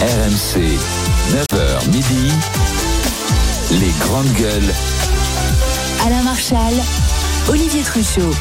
[0.00, 0.78] RMC,
[1.32, 2.32] 9h midi,
[3.80, 4.72] les grandes gueules.
[6.06, 6.72] Alain Marchal,
[7.48, 8.32] Olivier Truchot.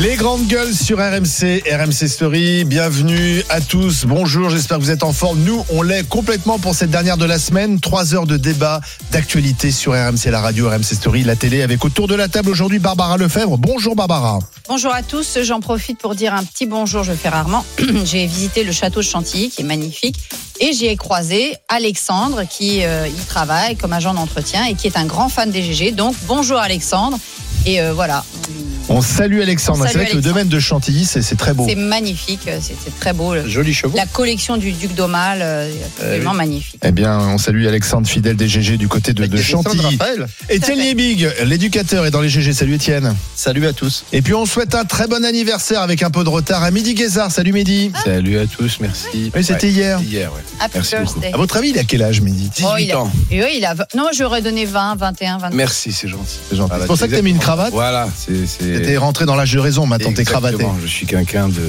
[0.00, 5.02] Les grandes gueules sur RMC, RMC Story, bienvenue à tous, bonjour, j'espère que vous êtes
[5.02, 5.40] en forme.
[5.40, 9.70] Nous, on l'est complètement pour cette dernière de la semaine, trois heures de débat, d'actualité
[9.70, 13.18] sur RMC, la radio, RMC Story, la télé, avec autour de la table aujourd'hui Barbara
[13.18, 13.58] Lefebvre.
[13.58, 14.38] Bonjour Barbara.
[14.66, 17.62] Bonjour à tous, j'en profite pour dire un petit bonjour, je fais rarement.
[18.06, 20.16] J'ai visité le château de Chantilly qui est magnifique
[20.60, 24.96] et j'y ai croisé Alexandre qui euh, y travaille comme agent d'entretien et qui est
[24.96, 25.92] un grand fan des GG.
[25.92, 27.18] Donc bonjour Alexandre
[27.66, 28.24] et euh, voilà.
[28.94, 29.86] On salue Alexandre.
[29.88, 31.64] C'est vrai que le domaine de Chantilly, c'est très beau.
[31.66, 33.34] C'est magnifique, c'est très beau.
[33.34, 33.96] Le- Joli chevaux.
[33.96, 36.78] La collection du duc d'Aumale, euh, absolument magnifique.
[36.84, 39.98] Eh bien, on salue Alexandre, fidèle des GG du côté de, de Chantilly.
[40.50, 40.78] Étienne.
[40.78, 42.52] Liebig, l'éducateur, est dans les GG.
[42.52, 43.14] Salut Étienne.
[43.34, 44.04] Salut à tous.
[44.12, 46.94] Et puis on souhaite un très bon anniversaire avec un peu de retard à Midi
[46.94, 47.30] Guézard.
[47.32, 47.92] Salut Midi.
[48.04, 49.30] Salut à tous, merci.
[49.34, 50.00] Oui, c'était hier.
[50.02, 50.40] Hier, ouais.
[50.60, 51.20] Happy Merci beaucoup.
[51.34, 53.10] À votre avis, il a quel âge Midi Oh, il a- ans.
[53.30, 53.74] Et oui, il a.
[53.96, 55.56] Non, j'aurais donné 20, 21, 22.
[55.56, 56.38] Merci, c'est gentil.
[56.50, 56.68] C'est gentil.
[56.68, 58.81] Voilà, C'est pour ça que t'as mis une cravate Voilà, c'est.
[58.84, 60.64] T'es rentré dans l'âge de raison, maintenant t'es cravaté.
[60.82, 61.60] Je suis quelqu'un de.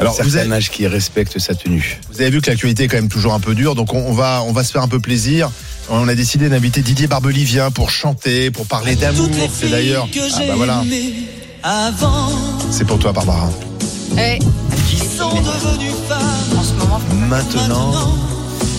[0.00, 1.98] Alors, vous avez- âge qui respecte sa tenue.
[2.12, 4.12] Vous avez vu que l'actualité est quand même toujours un peu dure, donc on, on
[4.12, 5.50] va, on va se faire un peu plaisir.
[5.90, 9.28] On a décidé d'inviter Didier Barbelivien pour chanter, pour parler d'amour.
[9.52, 10.06] C'est d'ailleurs.
[10.36, 10.84] Ah bah voilà,
[11.64, 12.30] avant
[12.70, 13.50] c'est pour toi Barbara.
[14.16, 14.38] Eh,
[14.88, 18.14] qui sont devenus femmes en ce moment, Maintenant.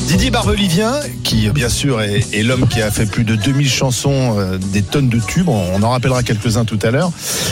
[0.10, 4.40] Didier Barbelivien, qui bien sûr est, est l'homme qui a fait plus de 2000 chansons,
[4.40, 7.12] euh, des tonnes de tubes, on, on en rappellera quelques-uns tout à l'heure,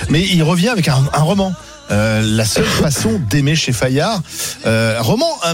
[0.10, 1.54] mais il revient avec un, un roman,
[1.92, 4.24] euh, La seule façon d'aimer chez Fayard,
[4.66, 5.54] euh, un roman euh,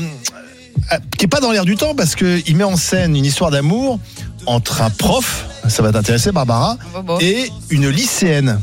[0.93, 3.51] euh, qui est pas dans l'air du temps parce qu'il met en scène une histoire
[3.51, 3.99] d'amour
[4.45, 6.77] entre un prof, ça va t'intéresser Barbara,
[7.19, 8.61] et une lycéenne.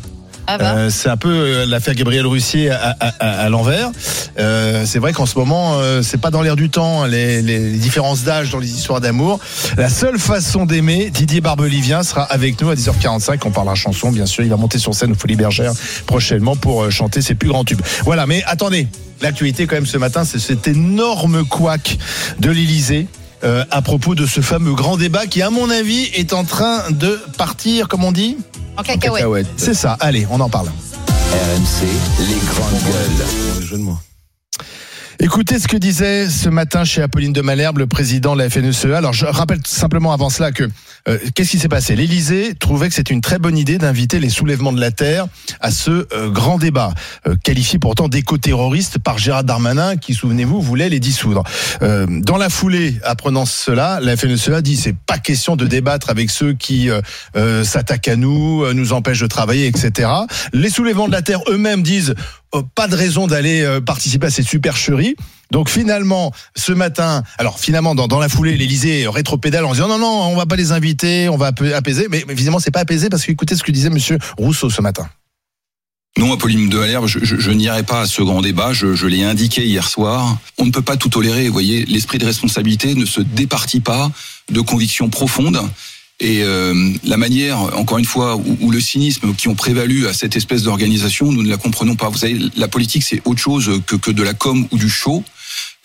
[0.53, 0.75] Ah bah.
[0.77, 3.91] Euh, c'est un peu euh, l'affaire Gabriel Russier à, l'envers.
[4.38, 7.71] Euh, c'est vrai qu'en ce moment, euh, c'est pas dans l'air du temps les, les-
[7.78, 9.38] différences d'âge dans les histoires d'amour.
[9.77, 13.38] La seule façon d'aimer, Didier Barbelivien sera avec nous à 10h45.
[13.44, 14.43] On parlera chanson, bien sûr.
[14.43, 15.72] Il va monter sur scène au Folie Bergère
[16.06, 17.81] prochainement pour chanter ses plus grands tubes.
[18.05, 18.88] Voilà, mais attendez,
[19.21, 21.97] l'actualité quand même ce matin, c'est cet énorme couac
[22.41, 23.06] de l'Élysée.
[23.45, 26.91] Euh, à propos de ce fameux grand débat qui, à mon avis, est en train
[26.91, 28.37] de partir, comme on dit.
[28.77, 29.47] En cacahuète.
[29.56, 29.97] C'est ça.
[30.01, 30.69] Allez, on en parle.
[30.69, 31.87] RMC,
[32.19, 33.27] les grandes gueules.
[33.56, 33.99] Bon, jeu de mots.
[35.22, 38.97] Écoutez ce que disait ce matin chez Apolline de Malherbe, le président de la FNSEA.
[38.97, 40.66] Alors, je rappelle simplement avant cela que
[41.08, 41.94] euh, qu'est-ce qui s'est passé?
[41.94, 45.26] L'Élysée trouvait que c'était une très bonne idée d'inviter les soulèvements de la terre
[45.60, 46.94] à ce euh, grand débat,
[47.26, 51.44] euh, qualifié pourtant d'éco-terroriste par Gérard Darmanin, qui, souvenez-vous, voulait les dissoudre.
[51.82, 56.31] Euh, dans la foulée, apprenant cela, la FNSEA dit c'est pas question de débattre avec
[56.31, 60.08] ceux qui euh, s'attaquent à nous, nous empêchent de travailler, etc.
[60.54, 62.14] Les soulèvements de la terre eux-mêmes disent
[62.75, 65.16] pas de raison d'aller euh, participer à cette supercherie.
[65.50, 69.99] Donc finalement, ce matin, alors finalement dans, dans la foulée, l'Élysée rétropédale en disant non
[69.99, 73.25] non, on va pas les inviter, on va apaiser, mais, évidemment c'est pas apaisé parce
[73.25, 75.09] que écoutez ce que disait Monsieur Rousseau ce matin.
[76.19, 78.72] Non, Apolline de Halère, je, je, je n'irai pas à ce grand débat.
[78.72, 80.38] Je, je l'ai indiqué hier soir.
[80.59, 81.47] On ne peut pas tout tolérer.
[81.47, 84.11] Vous voyez, l'esprit de responsabilité ne se départit pas
[84.50, 85.61] de convictions profondes.
[86.20, 90.12] Et euh, la manière, encore une fois, où, où le cynisme qui ont prévalu à
[90.12, 92.08] cette espèce d'organisation, nous ne la comprenons pas.
[92.10, 95.25] Vous savez, la politique, c'est autre chose que, que de la com ou du show.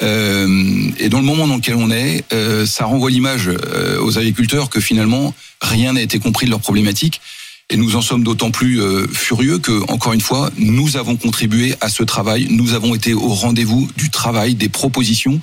[0.01, 4.18] Euh, et dans le moment dans lequel on est, euh, ça renvoie l'image euh, aux
[4.18, 7.22] agriculteurs que finalement rien n'a été compris de leurs problématiques.
[7.69, 11.75] Et nous en sommes d'autant plus euh, furieux que, encore une fois, nous avons contribué
[11.81, 12.47] à ce travail.
[12.52, 15.40] Nous avons été au rendez-vous du travail, des propositions.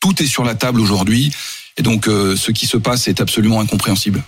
[0.00, 1.32] Tout est sur la table aujourd'hui.
[1.80, 4.22] Et donc, euh, ce qui se passe est absolument incompréhensible.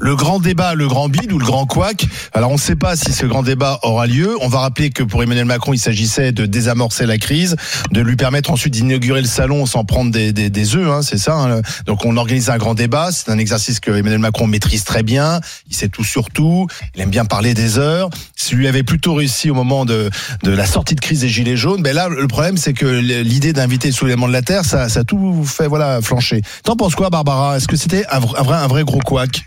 [0.00, 2.06] Le grand débat, le grand bid ou le grand couac.
[2.32, 4.36] Alors on ne sait pas si ce grand débat aura lieu.
[4.40, 7.56] On va rappeler que pour Emmanuel Macron, il s'agissait de désamorcer la crise,
[7.90, 11.18] de lui permettre ensuite d'inaugurer le salon sans prendre des, des, des œufs, hein, c'est
[11.18, 11.34] ça.
[11.34, 11.62] hein.
[11.86, 13.10] Donc on organise un grand débat.
[13.12, 15.40] C'est un exercice que Emmanuel Macron maîtrise très bien.
[15.68, 16.68] Il sait tout sur tout.
[16.94, 18.08] Il aime bien parler des heures.
[18.36, 20.10] Si lui avait plutôt réussi au moment de,
[20.44, 23.52] de la sortie de crise des Gilets jaunes, ben là le problème c'est que l'idée
[23.52, 26.42] d'inviter le soulèvement de la terre, ça, ça tout fait voilà flancher.
[26.62, 27.56] T'en penses quoi, Barbara?
[27.56, 29.42] Est-ce que c'était un, un vrai un vrai gros couac?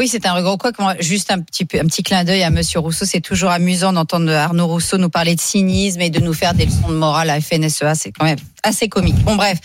[0.00, 0.72] Oui, c'est un gros quoi.
[0.98, 3.04] Juste un petit, un petit clin d'œil à Monsieur Rousseau.
[3.04, 6.64] C'est toujours amusant d'entendre Arnaud Rousseau nous parler de cynisme et de nous faire des
[6.64, 7.94] leçons de morale à FNSEA.
[7.94, 9.16] C'est quand même assez comique.
[9.24, 9.58] Bon, bref.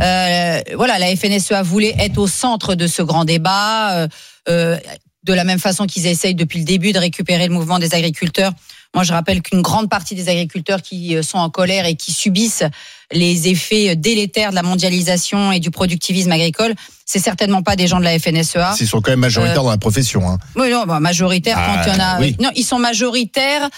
[0.00, 3.92] Euh, voilà, la FNSEA voulait être au centre de ce grand débat.
[3.92, 4.08] Euh,
[4.48, 4.78] euh,
[5.24, 8.52] de la même façon qu'ils essayent depuis le début de récupérer le mouvement des agriculteurs.
[8.94, 12.12] Moi, je rappelle qu'une grande partie des agriculteurs qui euh, sont en colère et qui
[12.12, 12.62] subissent
[13.12, 16.74] les effets délétères de la mondialisation et du productivisme agricole,
[17.04, 18.74] c'est certainement pas des gens de la FNSEA.
[18.80, 20.28] Ils sont quand même majoritaires Euh, dans la profession.
[20.28, 20.38] Hein.
[20.56, 22.20] Oui, non, bah, majoritaire Ah, quand il y en a.
[22.20, 22.36] oui.
[22.40, 23.68] Non, ils sont majoritaires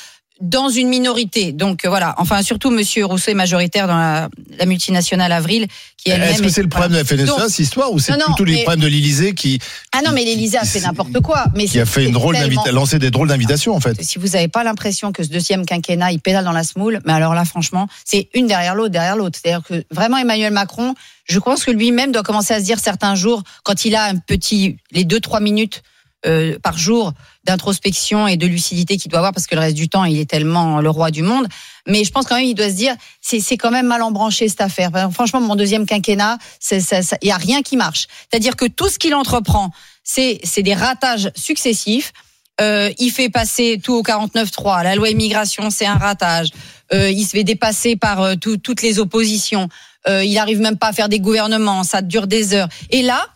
[0.41, 1.53] dans une minorité.
[1.53, 2.15] Donc euh, voilà.
[2.19, 4.29] Enfin, surtout Monsieur Rousseau est majoritaire dans la,
[4.59, 5.67] la multinationale Avril,
[5.97, 6.11] qui.
[6.11, 8.62] Est-ce que est- c'est le problème de la FNSEA, cette histoire, ou c'est plutôt les
[8.62, 9.59] problèmes de l'Élysée qui,
[9.93, 11.47] Ah non, mais l'Élysée a fait n'importe quoi.
[11.55, 14.29] Mais qui a fait une drôle tellement- lancé des drôles d'invitations, en fait Si vous
[14.29, 17.44] n'avez pas l'impression que ce deuxième quinquennat, il pédale dans la smoule, mais alors là,
[17.47, 19.39] franchement, c'est une derrière l'autre, derrière l'autre.
[19.43, 20.94] C'est-à-dire que vraiment, Emmanuel Macron,
[21.25, 24.17] je pense que lui-même doit commencer à se dire certains jours, quand il a un
[24.17, 25.82] petit, les deux, trois minutes
[26.27, 27.12] euh, par jour
[27.46, 30.28] d'introspection et de lucidité qu'il doit avoir, parce que le reste du temps, il est
[30.28, 31.46] tellement le roi du monde.
[31.87, 34.60] Mais je pense quand même, il doit se dire, c'est quand même mal embranché cette
[34.60, 34.90] affaire.
[35.12, 36.38] Franchement, mon deuxième quinquennat,
[36.70, 38.06] il y a rien qui marche.
[38.31, 39.70] C'est-à-dire que tout ce qu'il entreprend,
[40.04, 42.12] c'est c'est des ratages successifs.
[42.60, 44.82] Euh, il fait passer tout au 49-3.
[44.82, 46.48] La loi immigration, c'est un ratage.
[46.93, 49.69] Euh, il se fait dépasser par euh, tout- toutes les oppositions.
[50.08, 51.84] Euh, il arrive même pas à faire des gouvernements.
[51.84, 52.69] Ça dure des heures.
[52.90, 53.26] Et là,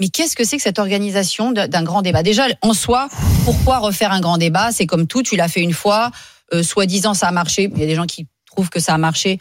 [0.00, 2.22] mais qu'est-ce que c'est que cette organisation d'un grand débat?
[2.22, 3.08] Déjà, en soi,
[3.44, 4.72] pourquoi refaire un grand débat?
[4.72, 6.10] C'est comme tout, tu l'as fait une fois,
[6.54, 7.70] euh, soi-disant ça a marché.
[7.74, 9.38] Il y a des gens qui trouvent que ça a marché.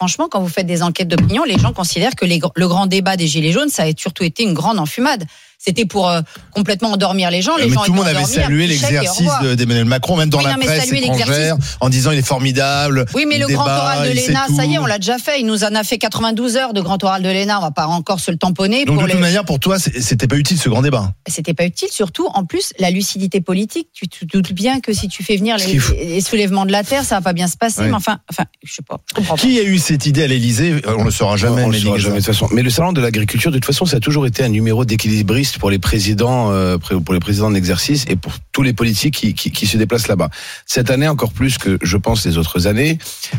[0.00, 3.26] Franchement, quand vous faites des enquêtes d'opinion, les gens considèrent que le grand débat des
[3.26, 5.26] Gilets jaunes, ça a surtout été une grande enfumade.
[5.62, 6.22] C'était pour euh,
[6.52, 7.54] complètement endormir les gens.
[7.56, 10.44] Les Euh, mais gens tout le monde avait salué l'exercice d'Emmanuel Macron, même dans Oui,
[10.44, 13.04] la non, mais presse saluer étrangère, en disant il est formidable.
[13.14, 15.38] Oui, mais le grand oral de l'ENA, ça y est, on l'a déjà fait.
[15.40, 17.58] Il nous en a fait 92 heures de grand oral de l'ENA.
[17.58, 18.86] On va pas encore se le tamponner.
[18.86, 21.12] Donc pour de les- toute manière, pour toi, c'était pas utile ce grand débat.
[21.28, 23.88] C'était pas utile, surtout en plus la lucidité politique.
[23.92, 27.16] Tu te doutes bien que si tu fais venir les, soulèvements de la terre, ça
[27.16, 27.82] va pas bien se passer.
[27.82, 27.88] Oui.
[27.88, 29.42] Mais enfin, enfin, je sais pas, je comprends pas.
[29.42, 30.76] Qui a eu cette idée à l'Élysée?
[30.86, 31.64] On le saura jamais.
[31.64, 32.48] on le saura jamais de toute façon.
[32.52, 35.49] Mais le salon de l'agriculture, de toute façon, ça a toujours été un numéro d'équilibriste
[35.58, 39.50] pour les présidents, euh, pour les présidents d'exercice et pour tous les politiques qui, qui,
[39.50, 40.30] qui se déplacent là-bas.
[40.66, 42.98] Cette année, encore plus que je pense les autres années,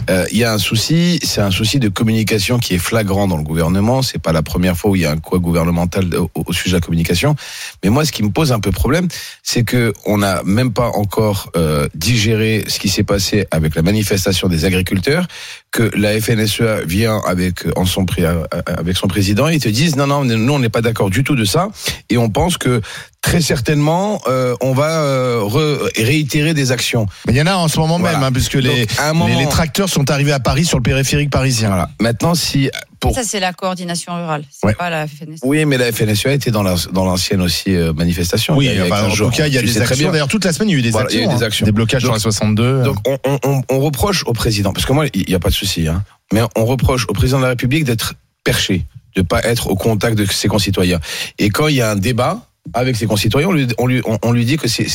[0.09, 1.19] euh, il y a un souci.
[1.23, 4.01] C'est un souci de communication qui est flagrant dans le gouvernement.
[4.01, 6.71] C'est pas la première fois où il y a un quoi gouvernemental au, au sujet
[6.71, 7.35] de la communication.
[7.83, 9.07] Mais moi, ce qui me pose un peu problème,
[9.43, 13.81] c'est que on n'a même pas encore euh, digéré ce qui s'est passé avec la
[13.81, 15.27] manifestation des agriculteurs,
[15.71, 18.45] que la FNSEA vient avec en son euh,
[18.93, 21.45] son président et te disent non non nous on n'est pas d'accord du tout de
[21.45, 21.69] ça
[22.09, 22.81] et on pense que
[23.21, 27.05] très certainement euh, on va euh, re- réitérer des actions.
[27.27, 28.17] Mais il y en a en ce moment Voilà.
[28.17, 30.83] même, hein, puisque les, Donc, les, moment- les tracteurs sont arrivés à Paris sur le
[30.83, 31.67] périphérique parisien.
[31.69, 31.89] Voilà.
[31.99, 32.69] Maintenant si
[32.99, 34.43] pour Ça, c'est la coordination rurale.
[34.51, 34.73] C'est Ouais.
[34.75, 35.39] pas la FNSEA.
[35.43, 38.55] oui, mais la FNSEA était dans la- dans l'ancienne aussi euh, manifestation.
[38.55, 40.11] Oui, Il y a enfin, quinze en tout cas, il y a des actions.
[40.11, 41.31] D'ailleurs, toute la semaine, il y a eu des Voilà, il y actions.
[41.31, 41.47] a eu des hein.
[41.47, 41.65] actions.
[41.65, 42.83] Des blocages sur Donc- la 62.
[42.83, 45.49] Donc on, on, on, on reproche au président, parce que moi, il n'y a pas
[45.49, 46.03] de souci, hein,
[46.33, 48.13] mais on reproche au président de la République d'être
[48.43, 48.85] perché,
[49.15, 50.99] de pas être au contact de ses concitoyens.
[51.39, 54.19] Et quand il y a un débat avec ses concitoyens, on lui, on lui, on,
[54.21, 54.85] on lui dit que c'est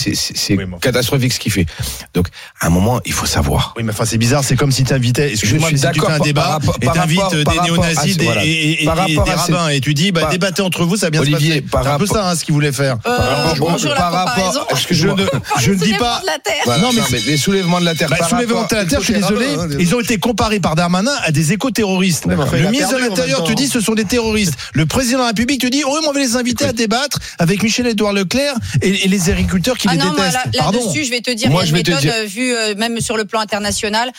[0.56, 1.66] Oui, catastrophique ce qu'il fait.
[2.14, 2.28] Donc,
[2.60, 3.74] à un moment, il faut savoir.
[3.76, 4.44] Oui, mais enfin, c'est bizarre.
[4.44, 6.58] C'est comme si tu invitais, excuse-moi, Je mais suis si tu fais d'accord un débat
[6.64, 8.44] par et t'invites rapport- des néo-nazis voilà.
[8.44, 11.10] et, et- et des rabbins et tu dis, bah, par- débattez entre vous, ça va
[11.10, 11.60] bien Olivier, se passer.
[11.70, 12.98] par C'est un peu rapport- ça, hein, ce qu'il voulait faire.
[13.04, 14.68] Euh, rapport- par rapport-.
[14.90, 15.24] Je ne,
[15.60, 15.98] je ne dis Soulèvement
[16.64, 16.78] pas.
[16.78, 18.08] Non, mais les soulèvements de la terre.
[18.08, 20.18] Bah, par soulèvement rapport- de la terre, je suis désolé, ah, non, ils ont été
[20.18, 22.26] comparés par Darmanin à des éco-terroristes.
[22.26, 24.54] le a ministre de l'Intérieur te dit ce sont des terroristes.
[24.72, 27.18] Le président de la République te dit oh, oui, on va les inviter à débattre
[27.38, 30.34] avec Michel-Édouard Leclerc et, et les agriculteurs qui Ah les non, détestent.
[30.54, 32.04] là- là-dessus, je vais te dire, Moi, il y je a vais une te méthode
[32.04, 34.10] dire- euh, vue euh, même sur le plan international.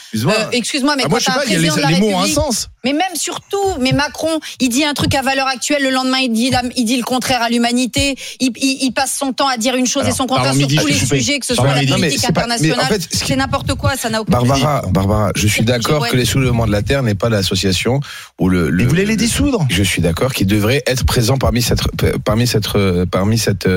[0.51, 0.93] Excuse-moi.
[0.93, 1.99] Euh, mais Ah, moi, quand je sais t'as un pas, les, président de la les
[1.99, 2.69] mots ont un sens.
[2.87, 6.31] Mais même surtout, mais Macron, il dit un truc à valeur actuelle, le lendemain il
[6.31, 9.57] dit, la- il dit le contraire à l'humanité, il, il- il passe son temps à
[9.57, 11.65] dire une chose Alors, et son contraire sur Midi, tous les sujets, que ce soit
[11.73, 11.83] la.
[11.83, 12.85] Non, politique mais en internationale.
[12.87, 16.15] fait, ce qui- C'est n'importe quoi, ça n'a aucun Barbara, Barbara, je suis d'accord que
[16.15, 17.99] les soulèvements de la terre n'est pas l'association
[18.39, 18.69] ou le.
[18.69, 19.65] le Ils voulaient les le- dissoudre?
[19.69, 21.81] Je suis d'accord qu'il devrait être présent parmi cette
[22.23, 22.67] parmi cette
[23.11, 23.67] parmi cette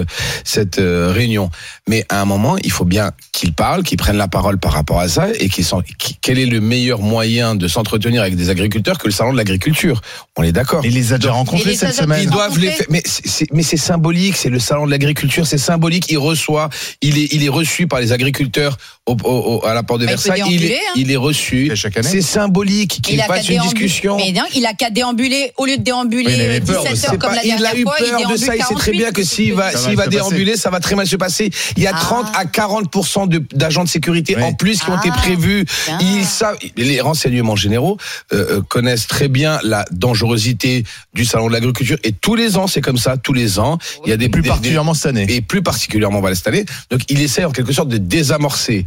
[0.44, 1.50] cette euh, réunion.
[1.88, 5.00] Mais à un moment, il faut bien qu'il parle, qu'il prenne la parole par rapport
[5.00, 8.50] à ça et qu'il s'en- qui- quel est le meilleur moyen de s'entretenir avec des
[8.50, 10.00] agriculteurs que le salon de l'agriculture.
[10.36, 10.84] On est d'accord.
[10.84, 12.22] Il les a déjà rencontrés cette semaine.
[12.22, 12.84] Ils doivent les rencontrés.
[12.84, 16.06] faire, mais c'est- c'est mais c'est symbolique, c'est le salon de l'agriculture, c'est symbolique.
[16.10, 16.68] Il reçoit,
[17.02, 18.76] il est il est reçu par les agriculteurs
[19.10, 20.44] au, au- au- à la porte de Bah, il peut Versailles.
[20.50, 20.92] Il est, déambuler, hein.
[20.96, 21.72] il est reçu.
[21.72, 22.08] Et chaque année.
[22.08, 24.16] C'est symbolique qu'il Il fasse une discussion.
[24.16, 26.88] Mais non, il a qu'à déambuler, au lieu de déambuler Oui, il avait peur de
[26.88, 27.12] 17 ça.
[27.12, 28.56] heures comme la il dernière a eu fois, peur de ça.
[28.56, 28.98] Il sait très 48.
[28.98, 31.50] bien que s'il va, s'il va déambuler, ça va très mal se passer.
[31.76, 31.98] Il y a Ah.
[32.00, 34.42] 30 à 40 de- d'agents de sécurité Oui.
[34.42, 35.16] en plus qui ont été Ah.
[35.18, 35.64] prévus.
[36.00, 37.96] Ils savent, les renseignements généraux
[38.32, 42.66] euh, euh, connaissent très bien la dangerosité du salon de l'agriculture et tous les ans,
[42.66, 43.16] c'est comme ça.
[43.16, 45.26] Tous les ans, il y a des Plus particulièrement cette année.
[45.28, 46.64] et plus particulièrement voilà, cette année.
[46.90, 48.86] Donc il essaie en quelque sorte de désamorcer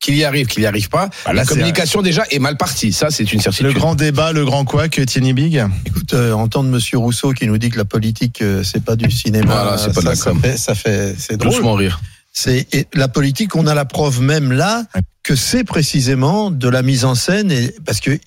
[0.00, 2.92] qu'il y arrive, qu'il n'y arrive pas, Bah là, la communication déjà est mal partie.
[2.92, 3.66] Ça, c'est une certitude.
[3.66, 7.46] Le grand débat, le grand quoi que Thierry Big Écoute, euh, entendre Monsieur Rousseau qui
[7.46, 10.10] nous dit que la politique euh, c'est pas du cinéma, Voilà, c'est pas de ça,
[10.10, 10.40] la ça com.
[10.40, 11.52] fait, ça fait, c'est drôle.
[11.52, 12.00] Doucement rire.
[12.32, 14.84] C'est la politique, on a la preuve même là
[15.22, 18.18] que c'est précisément de la mise en scène et parce que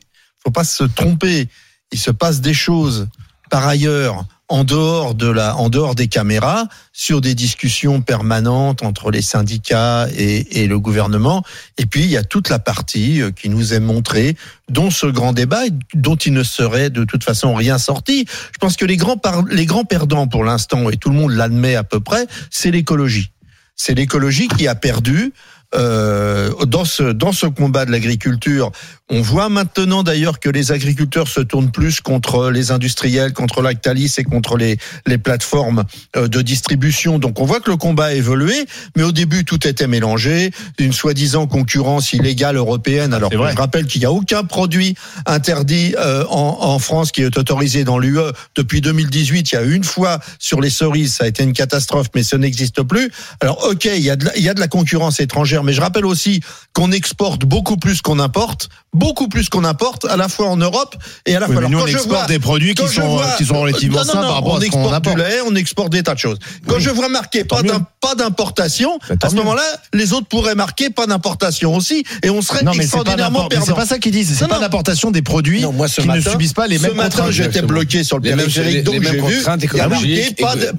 [0.44, 1.48] faut pas se tromper,
[1.92, 3.08] il se passe des choses
[3.52, 9.12] par ailleurs en dehors de la en dehors des caméras sur des discussions permanentes entre
[9.12, 11.44] les syndicats et, et le gouvernement
[11.78, 14.36] et puis il y a toute la partie euh, qui nous est montrée
[14.68, 15.62] dont ce grand débat
[15.94, 18.26] dont il ne serait de toute façon rien sorti.
[18.28, 21.32] Je pense que les grands par- les grands perdants pour l'instant et tout le monde
[21.32, 23.32] l'admet à peu près, c'est l'écologie
[23.76, 25.32] c'est l'écologie qui a perdu.
[25.76, 28.72] Euh, dans ce dans ce combat de l'agriculture,
[29.10, 34.16] on voit maintenant d'ailleurs que les agriculteurs se tournent plus contre les industriels, contre Lactalis
[34.18, 35.84] et contre les les plateformes
[36.16, 37.20] euh, de distribution.
[37.20, 40.94] Donc on voit que le combat a évolué, mais au début tout était mélangé, une
[40.94, 43.14] soi-disant concurrence illégale européenne.
[43.14, 47.38] Alors je rappelle qu'il n'y a aucun produit interdit euh, en, en France qui est
[47.38, 48.20] autorisé dans l'UE
[48.56, 49.52] depuis 2018.
[49.52, 52.38] Il y a une fois sur les cerises, ça a été une catastrophe, mais ça
[52.38, 53.12] n'existe plus.
[53.42, 55.74] Alors ok, il y a de la, il y a de la concurrence étrangère, mais
[55.74, 56.42] je rappelle aussi
[56.74, 58.70] qu'on exporte beaucoup plus qu'on importe,
[59.00, 61.62] beaucoup plus qu'on importe, à la fois en Europe et à la Oui, fois.
[61.62, 63.60] mais Alors, nous, on quand je exporte vois- des produits qui sont, vois- qui sont
[63.62, 65.18] relativement Non, non, simples non, par rapport on à ce qu'on exporte du apporte.
[65.18, 66.38] lait, on exporte des tas de choses.
[66.68, 66.82] Quand Oui.
[66.82, 67.70] je vois marqué Tant pas mieux.
[67.72, 69.64] d'im- pas d'importation, Bah, à ce moment-là,
[69.94, 73.50] les autres pourraient marquer pas d'importation aussi, et on serait Non, mais c'est pas, extraordinairement
[73.66, 74.36] c'est pas ça qu'ils disent.
[74.38, 74.62] C'est pas non.
[74.62, 77.32] d'importation des produits moi, ce qui ne matin- subissent pas les ce mêmes matin, contraintes.
[77.32, 77.68] j'étais exactement.
[77.74, 79.44] bloqué sur le périphérique, donc j'ai vu,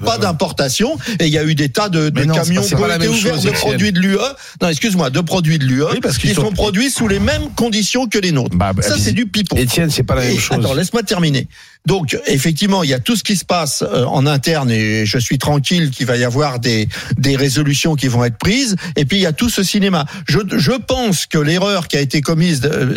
[0.03, 3.39] pas d'importation, et il y a eu des tas de, camions qui ont été ouverts
[3.41, 4.17] de produits de l'UE.
[4.61, 7.49] Non, excuse-moi, de produits de l'UE, Oui, parce qu'ils qui sont produits sous les mêmes
[7.55, 8.55] conditions que les nôtres.
[8.55, 9.55] Bah, bah, Ça, c'est du pipeau.
[9.57, 10.57] Étienne, c'est pas la même Et- chose.
[10.59, 11.47] Attends, laisse-moi terminer.
[11.87, 15.17] Donc, effectivement, il y a tout ce qui se passe euh, en interne et je
[15.17, 16.87] suis tranquille qu'il va y avoir des,
[17.17, 18.75] des résolutions qui vont être prises.
[18.95, 20.05] Et puis, il y a tout ce cinéma.
[20.27, 22.93] Je, je pense que l'erreur qui a été commise de-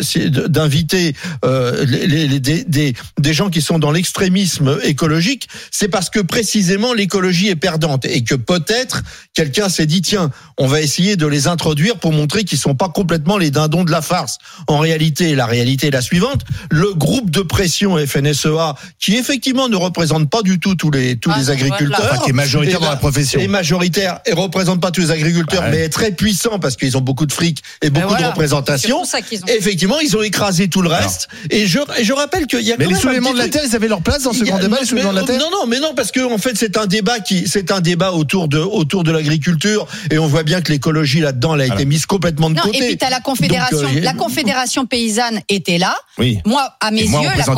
[0.47, 5.87] d'inviter euh, les, les- les- des, des, des gens qui sont dans l'extrémisme écologique, c'est
[5.87, 9.01] parce que précisément l'écologie est perdante et que peut-être
[9.33, 12.89] quelqu'un s'est dit, tiens, on va essayer de les introduire pour montrer qu'ils sont pas
[12.89, 14.37] complètement les dindons de la farce.
[14.67, 15.04] En réalité,
[15.35, 16.41] la réalité est la suivante.
[16.71, 21.31] Le groupe de pression FNSEA, qui effectivement ne représente pas du tout tous les, tous
[21.33, 21.97] Ah, les agriculteurs.
[21.99, 22.13] voilà.
[22.15, 23.39] Enfin, qui est majoritaire dans la profession.
[23.39, 25.71] Est majoritaire et représente pas tous les agriculteurs, Ouais.
[25.71, 28.23] mais est très puissant parce qu'ils ont beaucoup de fric et beaucoup voilà.
[28.27, 28.97] de représentation.
[28.97, 31.27] pour ça qu'ils ont- Effectivement, ils ont écrasé tout le reste.
[31.49, 33.63] Et je, et je rappelle qu'il y a Mais quand les soulèvements de la terre,
[33.67, 35.39] ils avaient leur place dans ce a- grand débat, non, les soulèvements de la terre
[35.39, 38.11] Non, non, mais non, parce que en fait, c'est un débat qui, c'est un débat
[38.13, 41.85] autour de, autour de l'agriculture, et on voit bien que l'écologie là-dedans, elle a été
[41.85, 42.77] mise complètement de Non, côté.
[42.77, 45.93] et puis t'as la confédération, Donc, euh, la confédération paysanne était là.
[46.17, 46.39] Oui.
[46.45, 47.57] Moi, à mes yeux, la, conf-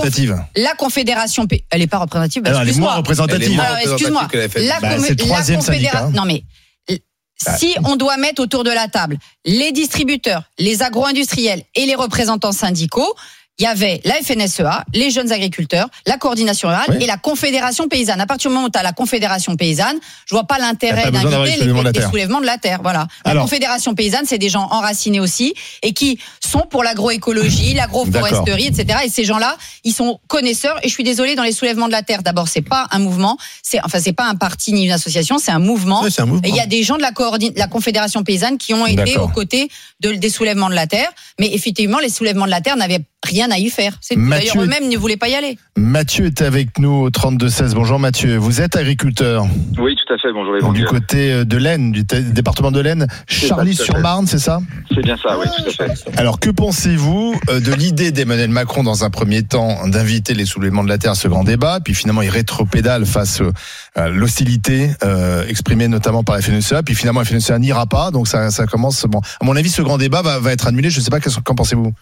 [0.56, 2.42] la confédération, pa- elle est pas représentative.
[2.42, 2.90] bah, Alors, elle est excuse-moi.
[2.90, 3.60] moins représentative.
[3.60, 4.22] Alors, excuse-moi.
[4.68, 4.80] la.
[4.80, 6.08] Bah, com- la confédération.
[6.08, 6.12] hein.
[6.16, 6.44] Non mais
[6.90, 7.00] l-
[7.38, 12.52] si on doit mettre autour de la table les distributeurs, les agro-industriels et les représentants
[12.52, 13.14] syndicaux.
[13.60, 16.98] Il y avait la FNSEA, les jeunes agriculteurs, la coordination rurale Oui.
[17.02, 18.22] et la confédération paysanne.
[18.22, 19.98] À partir du moment où tu as la confédération paysanne,
[20.28, 22.10] je vois pas l'intérêt d'inviter les, soulèvements de la les terre.
[22.12, 22.80] soulèvements de la terre.
[22.84, 23.08] Voilà.
[23.26, 23.44] La Alors.
[23.46, 29.00] confédération paysanne, c'est des gens enracinés aussi et qui sont pour l'agroécologie, l'agroforesterie, etc.
[29.06, 30.78] Et ces gens-là, ils sont connaisseurs.
[30.84, 33.40] Et je suis désolée, dans les soulèvements de la terre, d'abord, c'est pas un mouvement,
[33.64, 36.04] c'est enfin c'est pas un parti ni une association, c'est un mouvement.
[36.12, 36.48] C'est un mouvement.
[36.48, 39.70] Et il y a des gens de la, Confédération paysanne qui ont été aux côtés
[40.00, 41.10] de, des soulèvements de la terre.
[41.40, 43.98] Mais effectivement, les soulèvements de la terre n'avaient rien à y faire.
[44.02, 45.58] C'est D'ailleurs, eux-mêmes ne voulaient pas y aller.
[45.76, 47.74] Mathieu est avec nous au 32-16.
[47.74, 49.46] Bonjour Mathieu, vous êtes agriculteur
[49.78, 50.32] Oui, tout à fait.
[50.34, 54.60] Bonjour les donc, du côté euh, de l'Aisne, du département de l'Aisne, Charlie-sur-Marne, c'est ça?
[54.94, 56.18] C'est bien ça, oui, tout à fait.
[56.18, 60.84] Alors que pensez-vous euh, de l'idée d'Emmanuel Macron dans un premier temps d'inviter les soulèvements
[60.84, 63.52] de la terre à ce grand débat, puis finalement il rétropédale face euh,
[63.96, 68.28] à l'hostilité euh, exprimée notamment par la FNSEA, puis finalement la FNSEA n'ira pas, donc
[68.28, 69.06] ça, ça commence.
[69.06, 70.90] Bon, à mon avis, ce grand débat va, va être annulé.
[70.90, 71.94] Je ne sais pas qu'en pensez-vous?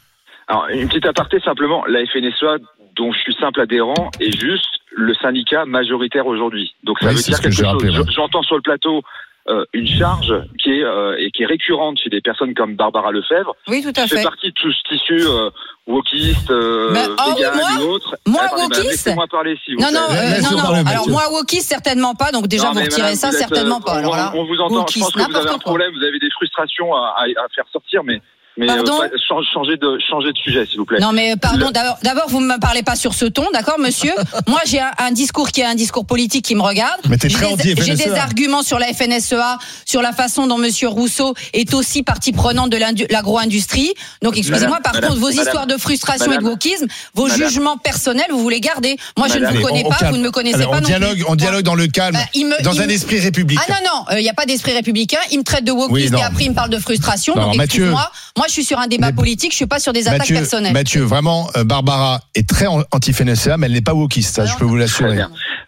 [0.47, 1.83] Alors, une petite aparté simplement.
[1.87, 2.57] La FNSEA,
[2.95, 6.75] dont je suis simple adhérent, est juste le syndicat majoritaire aujourd'hui.
[6.83, 7.65] Donc ça Oui, veut dire que quelque chose.
[7.65, 8.03] rappelé, ouais.
[8.07, 9.01] Je- J'entends sur le plateau
[9.47, 13.11] euh, une charge qui est euh, et qui est récurrente chez des personnes comme Barbara
[13.11, 13.55] Lefebvre.
[13.67, 14.23] Oui, tout à qui fait fait.
[14.23, 15.49] partie de tout ce tissu euh,
[15.85, 18.15] wokiste, euh, Mais, oh, vegan moi ou autre.
[18.25, 20.89] Moi, wokiste Laissez-moi parler, s'il vous Non, non, euh, non, parler, non.
[20.89, 22.31] Alors moi, wokiste, certainement pas.
[22.31, 23.93] Donc déjà, Non, vous retirez madame, ça, vous êtes, certainement euh, pas.
[23.93, 24.85] on, Alors là, on vous entend.
[24.87, 25.59] Je pense que vous avez un quoi.
[25.59, 25.91] problème.
[25.95, 28.21] Vous avez des frustrations à, à- à faire sortir, mais
[28.57, 30.99] Mais Pardon pas- chan- changez de changer de sujet, s'il vous plaît.
[30.99, 33.45] Non mais euh, pardon, Le- d'abord, d'abord vous ne me parlez pas sur ce ton,
[33.53, 34.13] d'accord monsieur
[34.47, 36.99] Moi j'ai un, un discours qui est un discours politique qui me regarde.
[37.09, 38.05] Mais t'es J'ai très des- J'ai anti-FNSEA.
[38.13, 42.69] des arguments sur la FNSEA, sur la façon dont monsieur Rousseau est aussi partie prenante
[42.69, 42.77] de
[43.11, 43.93] l'agro-industrie.
[44.21, 47.47] Donc excusez-moi, par madame, contre vos madame, histoires de frustration et de wokisme, vos madame.
[47.49, 48.95] jugements personnels, vous les gardez.
[49.17, 50.81] Moi je ne vous connais on- on pas, vous ne me connaissez Alors, pas on
[50.81, 51.25] non dialogue, plus.
[51.27, 53.61] on dialogue dans le calme, Bah, me- dans un me- esprit républicain.
[53.67, 55.19] Ah non, non, il n'y a pas d'esprit républicain.
[55.31, 56.19] Il me traite de wokiste Oui, non.
[56.19, 57.35] et après il me parle de frustration.
[57.35, 59.93] Non, donc excuse-moi, moi je suis sur un débat Mais- politique, je suis pas sur
[59.93, 60.73] des attaques Mathieu, personnelles.
[60.73, 64.55] Mathieu, vraiment, euh, Barbara est très an- anti-FNSEA, mais elle n'est pas wokiste, ça, je
[64.57, 65.19] peux vous l'assurer.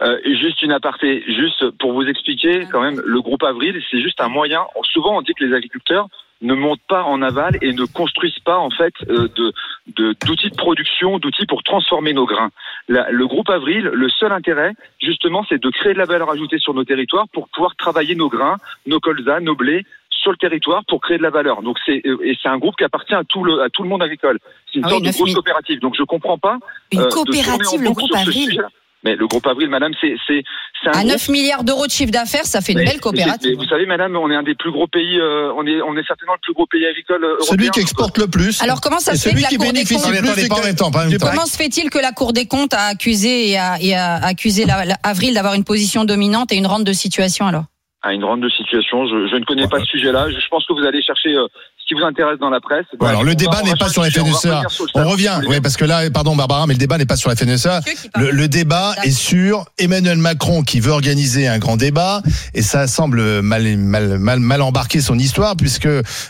[0.01, 4.22] Euh, juste une aparté, juste pour vous expliquer, quand même, le groupe Avril, c'est juste
[4.22, 4.62] un moyen.
[4.93, 6.07] Souvent, on dit que les agriculteurs
[6.43, 9.51] ne montent pas en aval et ne construisent pas en fait euh, de
[9.96, 12.51] de- d'outils de, production, d'outils pour transformer nos grains.
[12.89, 16.60] La- le groupe Avril, le seul intérêt, justement, c'est de créer de la valeur ajoutée
[16.60, 19.84] sur nos territoires pour pouvoir travailler nos grains, nos colzas, nos blés
[20.27, 21.62] sur le territoire pour créer de la valeur.
[21.62, 23.88] Donc c'est euh, et c'est un groupe qui appartient à tout le à tout le
[23.89, 24.39] monde agricole.
[24.74, 25.36] C'est une Ah oui, sorte de 9 grosse 000.
[25.41, 25.79] coopérative.
[25.79, 26.57] Donc je comprends pas
[26.91, 28.62] Une euh, coopérative, le groupe Avril.
[29.03, 30.43] Mais le groupe Avril, madame, c'est c'est
[30.88, 33.55] À groupe 9 milliards d'euros de chiffre d'affaires, ça fait une mais- belle mais coopérative.
[33.55, 36.05] vous savez, madame, on est un des plus gros pays, euh, on est, on est
[36.05, 37.46] certainement le plus gros pays agricole européen.
[37.48, 38.62] Celui qui exporte le plus.
[38.62, 41.19] Alors comment ça se fait celui que la qui Cour des bénéficie comptes.
[41.22, 44.65] Comment se fait-il que la Cour des comptes a accusé et a, et a accusé
[44.65, 47.65] la, la- Avril d'avoir une position dominante et une rente de situation alors?
[48.07, 49.05] À une grande de situation.
[49.07, 50.27] Je, je ne connais pas ce sujet-là.
[50.29, 51.45] Je, je pense que vous allez chercher euh,
[51.77, 52.85] ce qui vous intéresse dans la presse.
[52.99, 54.61] Bon, alors le débat n'est pas sur la on FNSEA.
[54.95, 57.35] On revient, oui, parce que là, pardon Barbara, mais le débat n'est pas sur la
[57.35, 57.79] FNSEA.
[58.17, 62.21] Le, le débat est sur Emmanuel Macron qui veut organiser un grand débat
[62.53, 65.85] et ça semble mal mal mal, mal embarquer son histoire puisque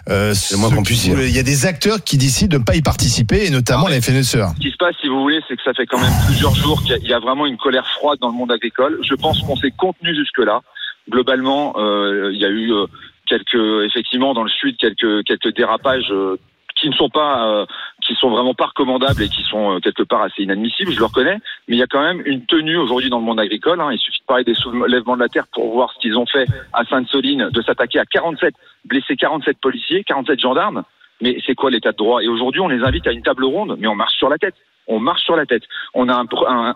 [0.10, 3.86] euh, il y a des acteurs qui décident de ne pas y participer et notamment
[3.88, 4.54] Ah, la FNSEA.
[4.56, 6.82] Ce qui se passe, si vous voulez, c'est que ça fait quand même plusieurs jours
[6.82, 9.00] qu'il y a- il y, a vraiment une colère froide dans le monde agricole.
[9.08, 10.62] Je pense qu'on s'est contenu jusque-là.
[11.10, 12.86] Globalement, euh, il y a eu euh,
[13.28, 16.38] quelques, effectivement, dans le sud, quelques quelques dérapages euh,
[16.76, 17.66] qui ne sont pas,
[18.06, 20.92] qui sont vraiment pas recommandables et qui sont quelque part assez inadmissibles.
[20.92, 23.40] Je le reconnais, mais il y a quand même une tenue aujourd'hui dans le monde
[23.40, 23.82] agricole.
[23.82, 23.90] hein.
[23.92, 26.46] Il suffit de parler des soulèvements de la terre pour voir ce qu'ils ont fait
[26.74, 28.54] à Sainte-Soline, de s'attaquer à 47
[28.86, 30.84] blesser 47 policiers, 47 gendarmes.
[31.20, 32.22] Mais c'est quoi l'état de droit?
[32.22, 34.54] Et aujourd'hui, on les invite à une table ronde, mais on marche sur la tête.
[34.86, 35.64] On marche sur la tête.
[35.96, 36.26] On a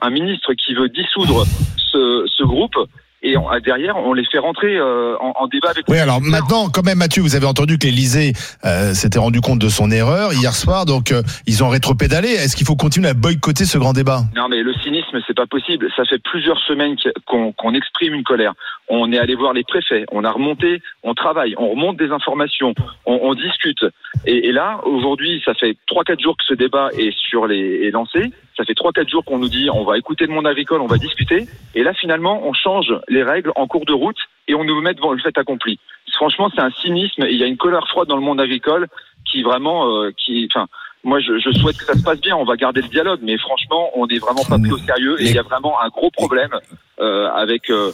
[0.02, 1.46] un, ministre qui veut dissoudre
[1.78, 2.76] ce groupe
[3.24, 5.86] et on- derrière, on les fait rentrer euh, en, en débat avec.
[5.88, 8.34] Oui, les alors maintenant, quand même, Mathieu, vous avez entendu que l'Élysée
[8.66, 12.30] euh, s'était rendu compte de son erreur hier soir, donc euh, ils ont rétropédalé.
[12.30, 14.22] Est-ce qu'il faut continuer à boycotter ce grand débat?
[14.36, 15.88] Non, mais le cynisme, c'est pas possible.
[15.96, 18.54] Ça fait plusieurs semaines qu'- qu'on qu'on exprime une colère.
[18.90, 22.74] On est allé voir les préfets, on a remonté, on travaille, on remonte des informations,
[23.05, 23.84] on, on discute.
[24.25, 27.88] Et, et là, aujourd'hui, ça fait trois quatre jours que ce débat est sur les
[27.88, 28.31] est lancé.
[28.55, 30.88] Ça fait trois quatre jours qu'on nous dit on va écouter le monde agricole, on
[30.88, 31.48] va discuter.
[31.74, 34.93] Et là, finalement, on change les règles en cours de route et on nous met
[34.93, 35.79] devant le fait accompli.
[36.13, 37.25] Franchement, c'est un cynisme.
[37.29, 38.87] Il y a une colère froide dans le monde agricole
[39.29, 40.68] qui vraiment, euh, qui, enfin.
[41.03, 42.37] Moi, je, je souhaite que ça se passe bien.
[42.37, 45.29] On va garder le dialogue, mais franchement, on n'est vraiment pas pris au sérieux et
[45.29, 46.51] il y a vraiment un gros problème
[47.00, 47.72] euh, avec.
[47.72, 47.92] euh,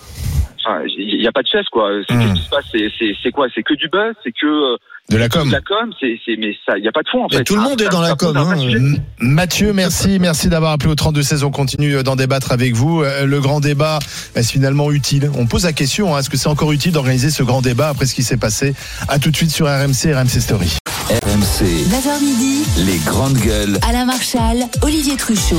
[0.67, 1.89] Enfin, il n'y a pas de chef, quoi.
[2.09, 2.19] C'est Hmm.
[2.19, 2.65] qu'est-ce qui se passe?
[3.23, 3.47] C'est- quoi?
[3.55, 4.13] C'est que du buzz?
[4.23, 4.77] C'est que euh,
[5.09, 5.89] de la com de la com?
[5.99, 7.43] C'est mais ça, il n'y a pas de fond en fait.
[7.45, 8.55] tout le monde Ça- est dans la com, hein,
[9.19, 11.43] Mathieu, merci, merci d'avoir appelé au 32 16.
[11.45, 13.01] On continue d'en débattre avec vous.
[13.01, 13.99] Euh, Le grand débat
[14.35, 15.31] est-ce finalement utile?
[15.37, 18.05] On pose la question hein, est-ce que c'est encore utile d'organiser ce grand débat après
[18.05, 18.73] ce qui s'est passé?
[19.07, 20.77] À tout de suite sur RMC, RMC Story.
[21.09, 23.77] RMC, 9h midi, les grandes gueules.
[23.87, 25.55] Alain Marchal, Olivier Truchot.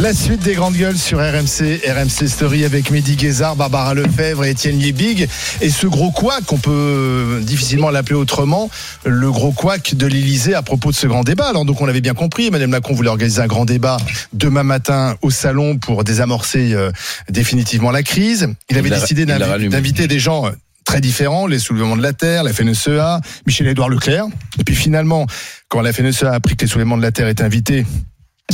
[0.00, 4.50] La suite des grandes gueules sur RMC, RMC Story avec Mehdi Guézard, Barbara Lefebvre et
[4.50, 5.28] Étienne Liebig.
[5.60, 8.70] Et ce gros couac, on peut difficilement l'appeler autrement,
[9.04, 11.46] le gros couac de l'Elysée à propos de ce grand débat.
[11.46, 13.98] Alors donc on l'avait bien compris, Emmanuel Macron voulait organiser un grand débat
[14.32, 16.90] demain matin au salon pour désamorcer euh,
[17.28, 18.48] définitivement la crise.
[18.70, 20.50] Il avait Il décidé d'inviter des gens euh,
[20.84, 24.24] très différents, les soulèvements de la Terre, la FNSEA, Michel-Édouard Leclerc.
[24.58, 25.26] Et puis finalement,
[25.68, 27.84] quand la FNSEA a appris que les soulèvements de la Terre étaient invités,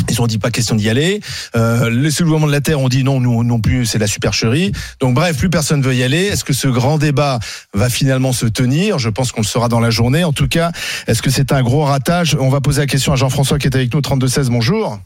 [0.08, 1.20] ils ont dit pas question d'y aller.
[1.56, 4.72] Euh, les soulèvements de la terre ont dit non, nous non plus, c'est la supercherie.
[5.00, 6.24] Donc bref, plus personne veut y aller.
[6.24, 7.38] Est-ce que ce grand débat
[7.74, 8.98] va finalement se tenir?
[8.98, 10.24] Je pense qu'on le saura dans la journée.
[10.24, 10.70] En tout cas,
[11.06, 12.36] est-ce que c'est un gros ratage?
[12.38, 14.50] On va poser la question à Jean-François qui est avec nous, 32-16.
[14.50, 14.98] Bonjour.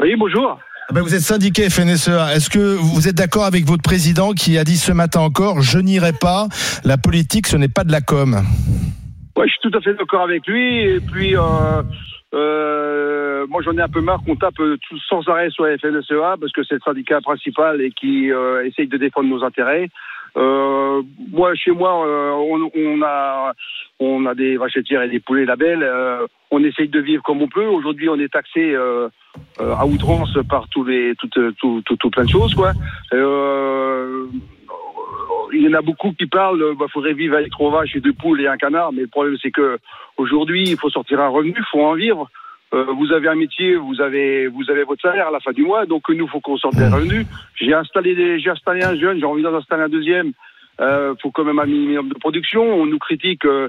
[0.00, 0.58] Oui, bonjour.
[0.90, 2.34] Ah ben, vous êtes syndiqué FNSEA.
[2.34, 5.78] Est-ce que vous êtes d'accord avec votre président qui a dit ce matin encore Je
[5.78, 6.48] n'irai pas.
[6.84, 8.42] La politique, ce n'est pas de la com?
[9.36, 10.80] Ouais, je suis tout à fait d'accord avec lui.
[10.80, 11.82] Et puis, euh,
[12.34, 15.78] euh, moi, j'en ai un peu marre qu'on tape euh, tout, sans arrêt sur la
[15.78, 19.88] FNSEA parce que c'est le syndicat principal et qui euh, essaye de défendre nos intérêts.
[20.36, 23.52] Euh, moi, chez moi, euh, on, on a
[23.98, 25.82] on a des vachetières et des poulets labels.
[25.82, 27.66] Euh, on essaye de vivre comme on peut.
[27.66, 28.76] Aujourd'hui, on est taxé
[29.58, 32.72] à outrance par tous les toutes tout, tout, tout plein de choses quoi.
[35.52, 38.00] Il y en a beaucoup qui parlent, il bah, faudrait vivre avec trois vaches et
[38.00, 39.78] deux poules et un canard, mais le problème c'est que
[40.16, 42.28] aujourd'hui, il faut sortir un revenu, il faut en vivre.
[42.74, 45.62] Euh, vous avez un métier, vous avez vous avez votre salaire à la fin du
[45.62, 47.26] mois, donc nous faut qu'on sorte des revenus.
[47.54, 50.32] J'ai installé j'ai installé un jeune, j'ai envie d'en installer un deuxième.
[50.80, 52.62] Euh, faut quand même un minimum de production.
[52.62, 53.68] On nous critique euh,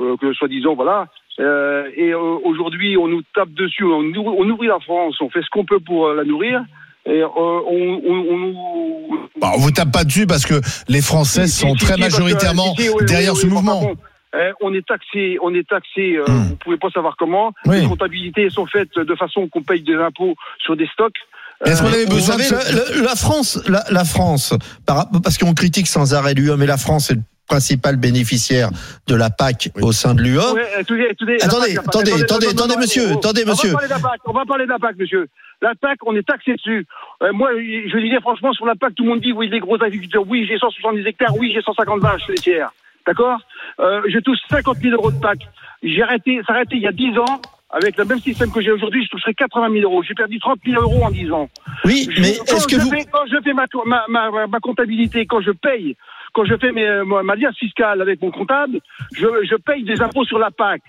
[0.00, 1.06] euh, que soi-disant voilà.
[1.38, 5.42] Euh, et euh, aujourd'hui, on nous tape dessus, on, on nourrit la France, on fait
[5.42, 6.62] ce qu'on peut pour la nourrir.
[7.06, 11.00] Et euh, on, on, on nous Bah, on vous tape pas dessus parce que les
[11.00, 13.92] Français si, sont si, très si, parce que, majoritairement oui, derrière oui, ce oui, mouvement.
[14.34, 16.16] euh, on est taxé, on est taxé.
[16.16, 16.48] euh, Hmm.
[16.50, 17.52] Vous pouvez pas savoir comment.
[17.66, 17.80] Oui.
[17.80, 21.16] Les comptabilités sont faites de façon qu'on paye des impôts sur des stocks.
[21.64, 24.54] Est-ce qu'on Euh, avait Vous besoin de savez, le- la France, la, la France,
[24.86, 28.70] par- parce qu'on critique sans arrêt l'UE, mais la France est le principal bénéficiaire
[29.08, 30.38] de la PAC au sein de l'UE.
[30.38, 31.08] Attendez,
[31.40, 33.70] attendez, Attendez, attendez, monsieur, attendez, monsieur.
[33.70, 35.26] On va parler de la PAC, on va parler de la PAC, monsieur.
[35.62, 36.86] La PAC, on est taxé dessus.
[37.22, 39.82] Euh, moi, je disais franchement, sur la PAC, tout le monde dit, oui, les gros
[39.82, 42.70] agriculteurs, oui, j'ai 170 hectares, oui, j'ai 150 vaches laitières.
[43.06, 43.40] D'accord
[43.80, 45.38] euh, Je touche 50 000 euros de PAC.
[45.82, 47.40] J'ai arrêté, arrêté il y a 10 ans.
[47.72, 50.02] Avec le même système que j'ai aujourd'hui, je toucherai 80 000 euros.
[50.02, 51.48] J'ai perdu 30 000 euros en 10 ans.
[51.84, 52.90] Oui, Je- mais est-ce que je vous...
[52.90, 53.66] fais, quand je fais ma,
[54.08, 55.96] ma, ma, comptabilité, quand je paye,
[56.32, 58.80] quand je fais mes, ma, ma liasse fiscale avec mon comptable,
[59.14, 60.82] je, je paye des impôts sur la PAC.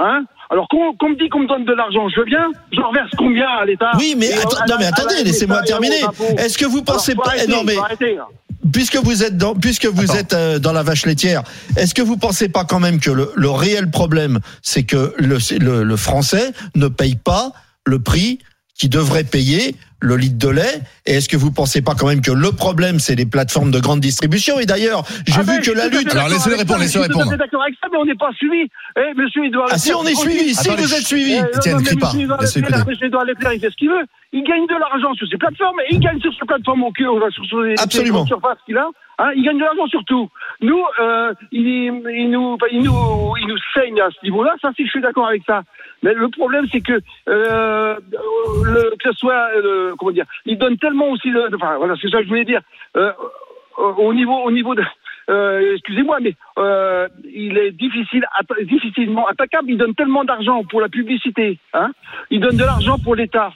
[0.00, 3.10] Hein Alors qu'on me dit qu'on me donne de l'argent, je veux bien, j'en reverse
[3.18, 6.00] combien à l'État Oui, mais, euh, à non, mais attendez, laissez-moi terminer.
[6.38, 7.30] Est-ce que vous pensez Alors, pas...
[7.32, 7.76] arrêter, non, mais
[8.72, 11.42] puisque vous êtes dans, puisque vous êtes euh, dans la vache laitière,
[11.76, 15.38] est-ce que vous pensez pas quand même que le, le réel problème, c'est que le,
[15.58, 17.52] le, le français ne paye pas
[17.84, 18.38] le prix
[18.78, 22.20] qu'il devrait payer le litre de lait Et est-ce que vous pensez pas quand même
[22.22, 24.58] que le problème, c'est les plateformes de grande distribution?
[24.58, 26.10] Et d'ailleurs, j'ai Ah vu ben, que la lutte.
[26.14, 27.30] Alors, laissez-le répondre, laissez-le Je suis répondre.
[27.32, 28.68] fait d'accord avec ça, mais on n'est pas suivi.
[28.96, 29.66] Eh, monsieur, il doit.
[29.70, 30.54] Ah si, on est suivi.
[30.54, 31.32] Si vous êtes suivi.
[31.34, 32.84] Eh, non, mais crie pas.
[32.86, 34.04] monsieur Edouard Leclerc, il fait ce qu'il veut.
[34.32, 37.04] Il gagne de l'argent sur ces plateformes et il gagne sur ces plateformes au cul,
[37.34, 38.22] sur, sur les, Absolument.
[38.22, 38.86] les surfaces qu'il a.
[39.22, 40.30] Hein, il gagne de l'argent sur tout.
[40.62, 44.54] Nous, euh, il, il nous, enfin, il nous, il nous saigne à ce niveau-là.
[44.62, 45.62] Ça, si je suis d'accord avec ça.
[46.02, 47.96] Mais le problème, c'est que, euh,
[48.64, 52.08] le, que ce soit, euh, comment dire, il donne tellement aussi, le, enfin, voilà, c'est
[52.08, 52.62] ça que je voulais dire.
[52.96, 53.12] Euh,
[53.76, 54.82] au niveau, au niveau de,
[55.28, 58.26] euh, excusez-moi, mais euh, il est difficile,
[58.62, 59.70] difficilement attaquable.
[59.70, 61.90] Il donne tellement d'argent pour la publicité, hein.
[62.30, 63.52] Il donne de l'argent pour l'État.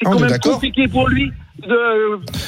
[0.00, 1.32] C'est On quand même compliqué pour lui.
[1.62, 1.68] De,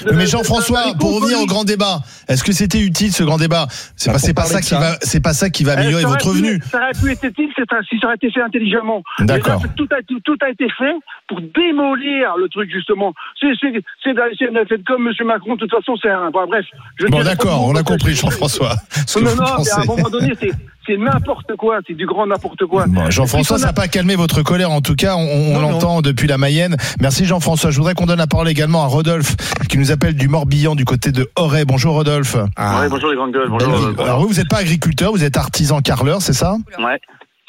[0.06, 3.66] de- Mais Jean-François, pour revenir au grand débat, est-ce que c'était utile ce grand débat?
[3.96, 4.78] C'est Bah, pas, c'est pas ça qui ça.
[4.78, 6.60] va, c'est pas ça qui va améliorer Eh, aurait votre pu- revenu.
[6.70, 7.48] Ça aurait pu être utile
[7.88, 9.02] si ça aurait été fait intelligemment.
[9.20, 9.62] D'accord.
[9.78, 10.92] Tout a, tout, tout a été fait
[11.26, 13.14] pour démolir le truc, justement.
[13.40, 15.26] C'est c'est- c'est c'est- c'est comme M.
[15.26, 16.28] Macron, de toute façon, c'est un.
[16.28, 16.66] Enfin, bref.
[17.00, 18.74] je Bon, d'accord, on a parce que- compris, Jean-François.
[19.16, 20.52] Non, non, mais à un moment donné, c'est-
[20.88, 21.80] c'est n'importe quoi.
[21.86, 22.86] C'est du grand n'importe quoi.
[22.88, 24.70] Bon, Jean-François, ça n'a pas calmé votre colère.
[24.70, 26.76] En tout cas, on, l'entend depuis la Mayenne.
[27.00, 27.70] Merci Jean-François.
[27.70, 29.36] Je voudrais qu'on donne la parole également à Rodolphe,
[29.68, 31.64] qui nous appelle du Morbihan, du côté de Auray.
[31.64, 32.36] Bonjour Rodolphe.
[32.56, 32.80] Ah.
[32.80, 33.74] Ouais, bonjour les grandes gueules, bonjour.
[33.74, 34.02] Euh.
[34.02, 36.56] Alors vous, vous n'êtes pas agriculteur, vous êtes artisan carreleur, c'est ça?
[36.78, 36.98] Ouais.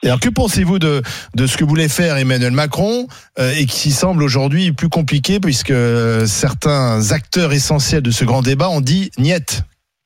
[0.04, 1.02] Et alors que pensez-vous de,
[1.36, 5.72] de ce que voulait faire Emmanuel Macron euh, et qui semble aujourd'hui plus compliqué puisque
[5.72, 9.64] euh, certains acteurs essentiels de ce grand débat ont dit niet.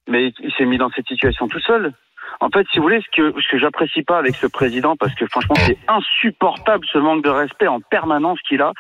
[0.08, 1.94] Mais il s'est mis dans cette situation tout seul.
[2.44, 5.16] En fait, si vous voulez, ce que, ce que j'apprécie pas avec ce président, parce
[5.16, 8.74] que franchement, c'est insupportable ce manque de respect en permanence qu'il a.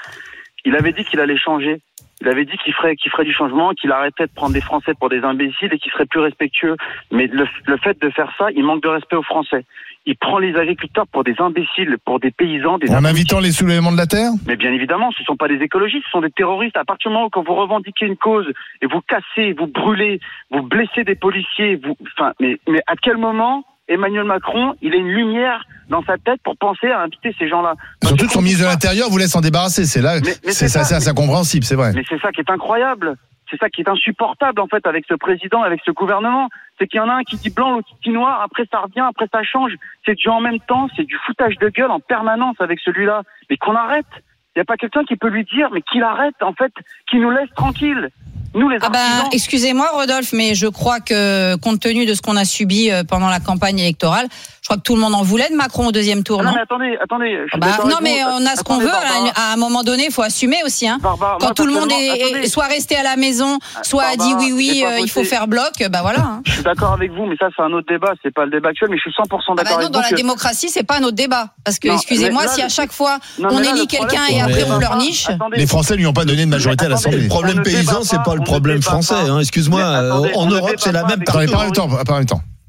[0.65, 1.81] Il avait dit qu'il allait changer.
[2.21, 4.93] Il avait dit qu'il ferait, qu'il ferait du changement, qu'il arrêtait de prendre des Français
[4.97, 6.77] pour des imbéciles et qu'il serait plus respectueux.
[7.11, 9.65] Mais le, le fait de faire ça, il manque de respect aux Français.
[10.05, 13.91] Il prend les agriculteurs pour des imbéciles, pour des paysans, des En invitant les soulèvements
[13.91, 14.31] de la terre?
[14.45, 16.77] Mais bien évidemment, ce ne sont pas des écologistes, ce sont des terroristes.
[16.77, 20.19] À partir du moment où quand vous revendiquez une cause et vous cassez, vous brûlez,
[20.51, 24.97] vous blessez des policiers, vous, enfin, mais, mais à quel moment Emmanuel Macron, il a
[24.97, 28.63] une lumière dans sa tête pour penser à inviter ces gens-là Surtout que son ministre
[28.63, 29.85] de l'Intérieur vous laisse en débarrasser.
[29.85, 30.83] C'est là, c'est ça.
[30.83, 31.91] c'est incompréhensible, c'est vrai.
[31.93, 33.15] Mais c'est ça qui est incroyable.
[33.49, 36.49] C'est ça qui est insupportable en fait avec ce président, avec ce gouvernement.
[36.79, 38.79] C'est qu'il y en a un qui dit blanc, l'autre qui dit noir, après ça
[38.79, 39.73] revient, après ça change.
[40.05, 43.21] C'est du en même temps, c'est du foutage de gueule en permanence avec celui-là.
[43.49, 44.07] Mais qu'on arrête.
[44.55, 46.71] Il n'y a pas quelqu'un qui peut lui dire, mais qu'il arrête en fait,
[47.09, 48.09] qu'il nous laisse tranquille.
[48.55, 49.29] Nous les Ah ben, artisans.
[49.31, 53.29] excusez-moi Rodolphe, mais je crois que compte tenu de ce qu'on a subi euh, pendant
[53.29, 54.27] la campagne électorale,
[54.63, 56.49] je crois que tout le monde en voulait de Macron au deuxième tour, Ah non,
[56.51, 57.37] non mais attendez, attendez.
[57.43, 58.29] je suis Bah, non, mais vous.
[58.41, 58.91] on a ce qu'on Attendez, veut.
[58.91, 59.31] Barbara.
[59.35, 60.87] À un moment donné, il faut assumer aussi.
[60.87, 60.99] Hein.
[61.01, 62.47] Barbara, Quand moi, tout le monde est, attendez.
[62.47, 65.49] soit resté à la maison, soit a dit oui, oui, pas euh, il faut faire
[65.49, 66.19] bloc, bah voilà.
[66.21, 66.41] hein.
[66.45, 68.69] Je suis d'accord avec vous, mais ça c'est un autre débat, c'est pas le débat
[68.69, 70.03] actuel, mais je suis 100% Ah bah d'accord non, avec dans vous.
[70.03, 71.49] la que- démocratie, c'est pas un autre débat.
[71.65, 74.41] Parce que, excusez-moi, si à le- chaque fois Non, on élit le quelqu'un problème, et
[74.41, 75.57] après c'est- on pleurniche, Attendez.
[75.57, 77.23] Les Français lui ont pas donné de majorité à Mais attendez, l'Assemblée.
[77.23, 78.41] Le problème On ne paysan, débat c'est pas, pas le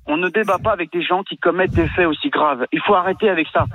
[0.07, 2.67] on ne débat pas avec des gens qui commettent des faits aussi graves.
[2.73, 3.67] Il faut arrêter avec ça.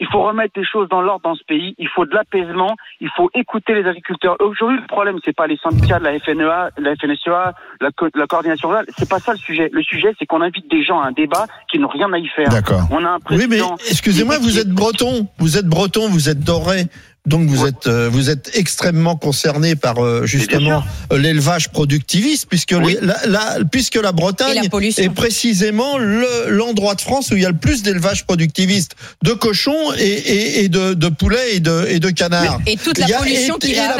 [0.00, 1.74] Il faut remettre les choses dans l'ordre dans ce pays.
[1.78, 2.74] Il faut de l'apaisement.
[3.00, 4.36] Il faut écouter les agriculteurs.
[4.40, 8.26] Aujourd'hui, le problème, c'est pas les syndicats de la FNEA, la FNSEA, la, co la
[8.26, 8.86] coordination rurale.
[8.96, 9.68] C'est pas ça le sujet.
[9.72, 12.26] Le sujet, c'est qu'on invite des gens à un débat qui n'ont rien à y
[12.28, 12.48] faire.
[12.48, 12.88] D'accord.
[12.90, 13.74] On a un président.
[13.76, 15.28] Oui, mais excusez-moi, vous êtes breton.
[15.38, 16.08] Vous êtes breton.
[16.08, 16.84] Vous êtes doré.
[17.26, 22.72] Donc vous êtes euh, vous êtes extrêmement concerné par euh, justement euh, l'élevage productiviste puisque
[22.72, 27.56] la, la, puisque la Bretagne est précisément l'endroit de France où il y a le
[27.56, 32.60] plus d'élevage productiviste de cochons et, de, poulets et de et de canards.
[32.66, 33.06] Et toute la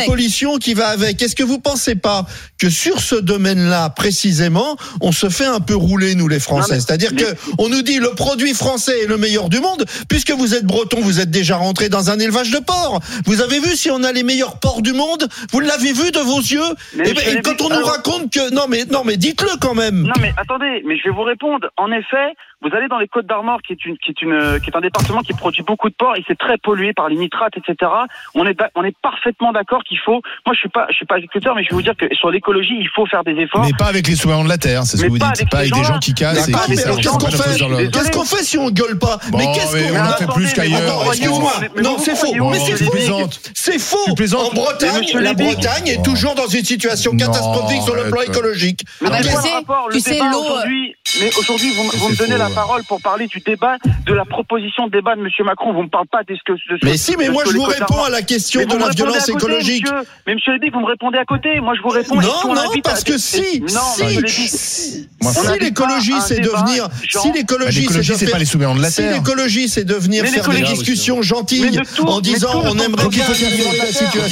[0.05, 1.23] pollution qui va avec.
[1.23, 2.27] Est-ce que vous pensez pas
[2.59, 7.13] que sur ce domaine-là précisément, on se fait un peu rouler nous les Français, c'est-à-dire
[7.15, 7.23] mais...
[7.23, 10.67] que on nous dit le produit français est le meilleur du monde puisque vous êtes
[10.67, 13.01] breton, vous êtes déjà rentré dans un élevage de porc.
[13.27, 16.21] Vous avez vu si on a les meilleurs ports du monde Vous l'avez vu de
[16.21, 16.61] vos yeux
[16.99, 20.03] Et, eh ben, quand on nous raconte que non mais non mais dites-le quand même.
[20.03, 21.69] Non mais attendez, mais je vais vous répondre.
[21.77, 25.91] En effet, vous allez dans les Côtes d'Armor, qui est un département qui produit beaucoup
[25.91, 27.91] de porc et c'est très pollué par les nitrates, etc.
[28.35, 28.57] On est,
[29.03, 30.23] parfaitement d'accord qu'il faut.
[30.47, 32.31] Moi, je suis pas, je suis pas agriculteur, mais je vais vous dire que sur
[32.31, 33.65] l'écologie, il faut faire des efforts.
[33.65, 35.27] Mais pas avec les souverains de la terre, c'est ce que vous dites.
[35.27, 36.47] Avec pas avec des gens qui cassent.
[36.47, 40.17] Qu'est-ce qu'on fait Qu'est-ce qu'on fait si on gueule pas Mais qu'est-ce qu'on fait a
[40.17, 41.05] fait plus qu'ailleurs
[41.83, 42.35] Non, c'est faux.
[42.51, 43.29] Mais c'est faux.
[43.55, 44.15] C'est faux.
[44.35, 48.85] En Bretagne, la Bretagne est toujours dans une situation catastrophique sur le plan écologique.
[49.03, 50.45] Mais tu sais, l'eau.
[50.45, 50.65] Euh,
[51.21, 54.93] mais aujourd'hui, vous me donnez la parole pour parler du débat, de la proposition de
[54.93, 55.29] débat de M.
[55.45, 55.73] Macron.
[55.73, 56.53] Vous ne me parlez pas de ce que.
[56.53, 59.29] De ce mais si, mais moi je vous réponds à la question de la violence
[59.29, 59.85] écologique.
[59.85, 61.61] Monsieur, mais Monsieur Lévy, vous me répondez à côté.
[61.61, 62.17] Moi je vous réponds.
[62.17, 63.63] Non, non, parce que si,
[64.27, 65.09] si,
[65.61, 69.13] l'écologie c'est devenir, si l'écologie c'est pas les de la terre.
[69.13, 74.23] Si l'écologie c'est devenir faire des discussions gentilles en disant on aimerait bien la situation.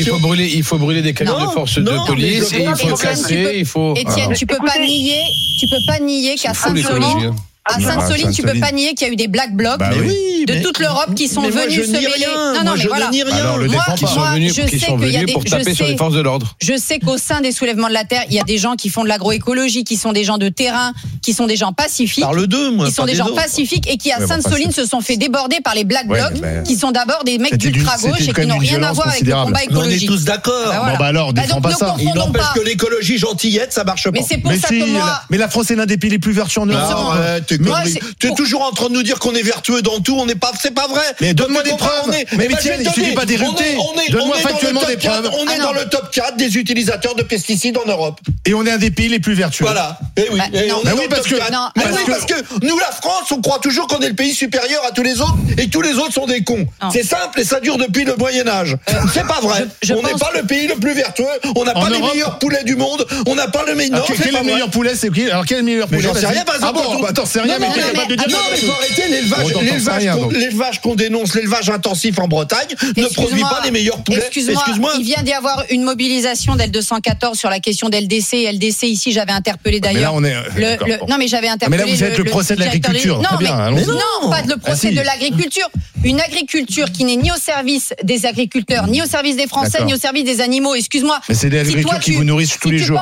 [0.52, 3.64] Il faut brûler, des camions de force de police et il faut casser.
[3.96, 4.64] Étienne, tu peux ah.
[4.64, 5.22] pas nier,
[5.60, 9.10] tu peux pas nier qu'à simplement à Sainte-Soline, Sainte tu peux pas nier qu'il y
[9.10, 12.08] a eu des black blocs bah de toute l'Europe qui sont venus se mêler.
[12.56, 12.88] Non, non, mais je.
[12.88, 13.56] Rien.
[13.68, 13.84] Moi,
[14.48, 16.56] je sais qu'il y a des, sur les forces de l'ordre.
[16.60, 18.88] Je sais qu'au sein des soulèvements de la terre, il y a des gens qui
[18.88, 22.24] font de l'agroécologie, qui sont des gens de terrain, qui sont des gens pacifiques.
[22.24, 22.86] Parle d'eux, moi.
[22.86, 25.84] Qui sont des, gens pacifiques et qui à Sainte-Soline se sont fait déborder par les
[25.84, 28.92] black blocs, bah, qui sont d'abord des mecs d'ultra gauche et qui n'ont rien à
[28.92, 30.10] voir avec le combat écologique.
[30.10, 30.52] On est tous d'accord.
[30.66, 31.96] Bah, bon bah alors, pas ça.
[32.00, 34.10] Il n'empêche que l'écologie gentillette, ça marche pas.
[34.10, 34.40] Mais.
[35.30, 37.16] Mais la France est l'un des pays les plus vertueux en Europe
[38.18, 40.16] tu es toujours en train de nous dire qu'on est vertueux dans tout.
[40.18, 40.52] On n'est pas.
[40.60, 41.02] C'est pas vrai.
[41.20, 42.08] Mais donne-moi des preuves.
[42.08, 43.76] Mais eh Étienne, il suffit pas d'éructer.
[44.10, 45.30] Donne-moi factuellement des preuves.
[45.38, 48.20] On est dans le top 4 ah des utilisateurs de pesticides en Europe.
[48.46, 49.64] Et on est un des pays les plus vertueux.
[49.64, 49.98] Voilà.
[50.16, 50.40] Et oui.
[50.52, 50.74] Eh, bah
[51.10, 52.10] parce bah que.
[52.10, 55.02] parce que nous, la France, on croit toujours qu'on est le pays supérieur à tous
[55.02, 56.66] les autres et tous les autres sont des cons.
[56.92, 58.76] C'est simple et ça dure depuis le Moyen Âge.
[59.12, 59.66] C'est pas vrai.
[59.90, 61.24] On n'est pas le pays le plus vertueux.
[61.56, 63.06] On n'a pas les meilleurs poulets du monde.
[63.26, 64.04] On n'a pas le meilleur.
[64.08, 65.30] Ah, quel est le meilleur poulet C'est qui?
[65.30, 66.44] Alors quel est le meilleur poulet J'en sais rien.
[66.44, 67.12] Par ah exemple,
[67.42, 67.68] rien, mais.
[67.68, 69.08] Non, mais faut arrêter
[70.32, 74.18] l'élevage qu'on dénonce, l'élevage intensif en Bretagne, ne produit pas les meilleurs poulets.
[74.18, 78.50] Excuse-moi, il vient d'y avoir une mobilisation d'L214 sur la question d'LDC.
[78.52, 80.14] LDC, ici, j'avais interpellé d'ailleurs.
[80.20, 81.82] Non, mais j'avais interpellé.
[81.84, 83.20] Mais là, vous êtes le procès de l'agriculture.
[83.20, 83.38] Non,
[84.30, 85.68] pas le ah, procès de l'agriculture.
[86.04, 89.94] Une agriculture qui n'est ni au service des agriculteurs, ni au service des Français, ni
[89.94, 90.74] au service des animaux.
[90.74, 91.20] Excuse-moi.
[91.28, 93.00] Mais c'est des agricultures qui vous nourrissent tous les jours.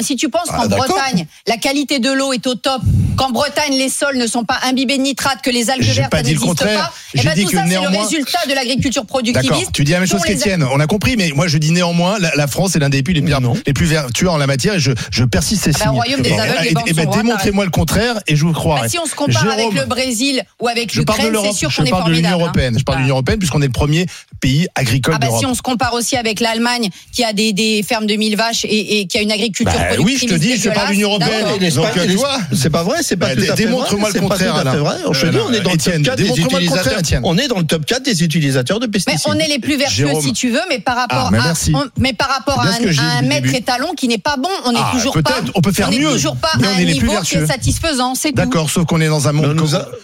[0.00, 2.82] Si tu penses ah, qu'en Bretagne, la qualité de l'eau est au top,
[3.16, 6.12] qu'en Bretagne, Bretagne, les sols ne sont pas imbibés de nitrates, que les algues vertes
[6.12, 6.64] n'existent pas.
[6.64, 6.92] pas.
[7.14, 7.90] J'ai ben, dit tout que ça, néanmoins...
[7.90, 9.72] c'est le résultat de l'agriculture productiviste.
[9.72, 10.66] Tu dis la même chose qu'Étienne.
[10.70, 13.20] On a compris, mais moi je dis néanmoins, la, France est l'un des pays les,
[13.20, 13.54] non.
[13.66, 16.68] les plus vertueux en la matière et je, je persiste ah bah, royaume des aveugles,
[16.86, 18.80] et, ben, démontrez-moi le contraire et je vous crois.
[18.80, 21.88] Bah, si on se compare avec le Brésil ou avec l'Ukraine, c'est sûr qu'on est
[21.88, 21.88] formidable.
[21.88, 22.32] Je parle de l'Union hein.
[22.32, 22.78] européenne.
[22.78, 24.06] Je parle de l'Union européenne puisqu'on est le premier
[24.40, 28.06] pays agricole ah bah, Si on se compare aussi avec l'Allemagne qui a des, fermes
[28.06, 30.70] de 1000 vaches et, qui a une agriculture bah, productive Oui, je te dis, je
[30.70, 31.46] parle de l'Union européenne.
[32.52, 34.96] C'est pas vrai, c'est pas Démontre-moi le contraire, C'est vrai.
[37.22, 38.78] On est dans le top 4 des utilisateurs.
[38.78, 39.20] De pesticides.
[39.26, 43.22] Mais on est les plus vertueux, si tu veux, mais par rapport ah, à, un
[43.22, 45.40] maître étalon qui n'est pas bon, on n'est ah, toujours pas.
[45.54, 46.12] On peut faire mieux.
[46.12, 48.14] Toujours pas à un niveau qui est satisfaisant.
[48.34, 49.60] D'accord, sauf qu'on est dans un monde,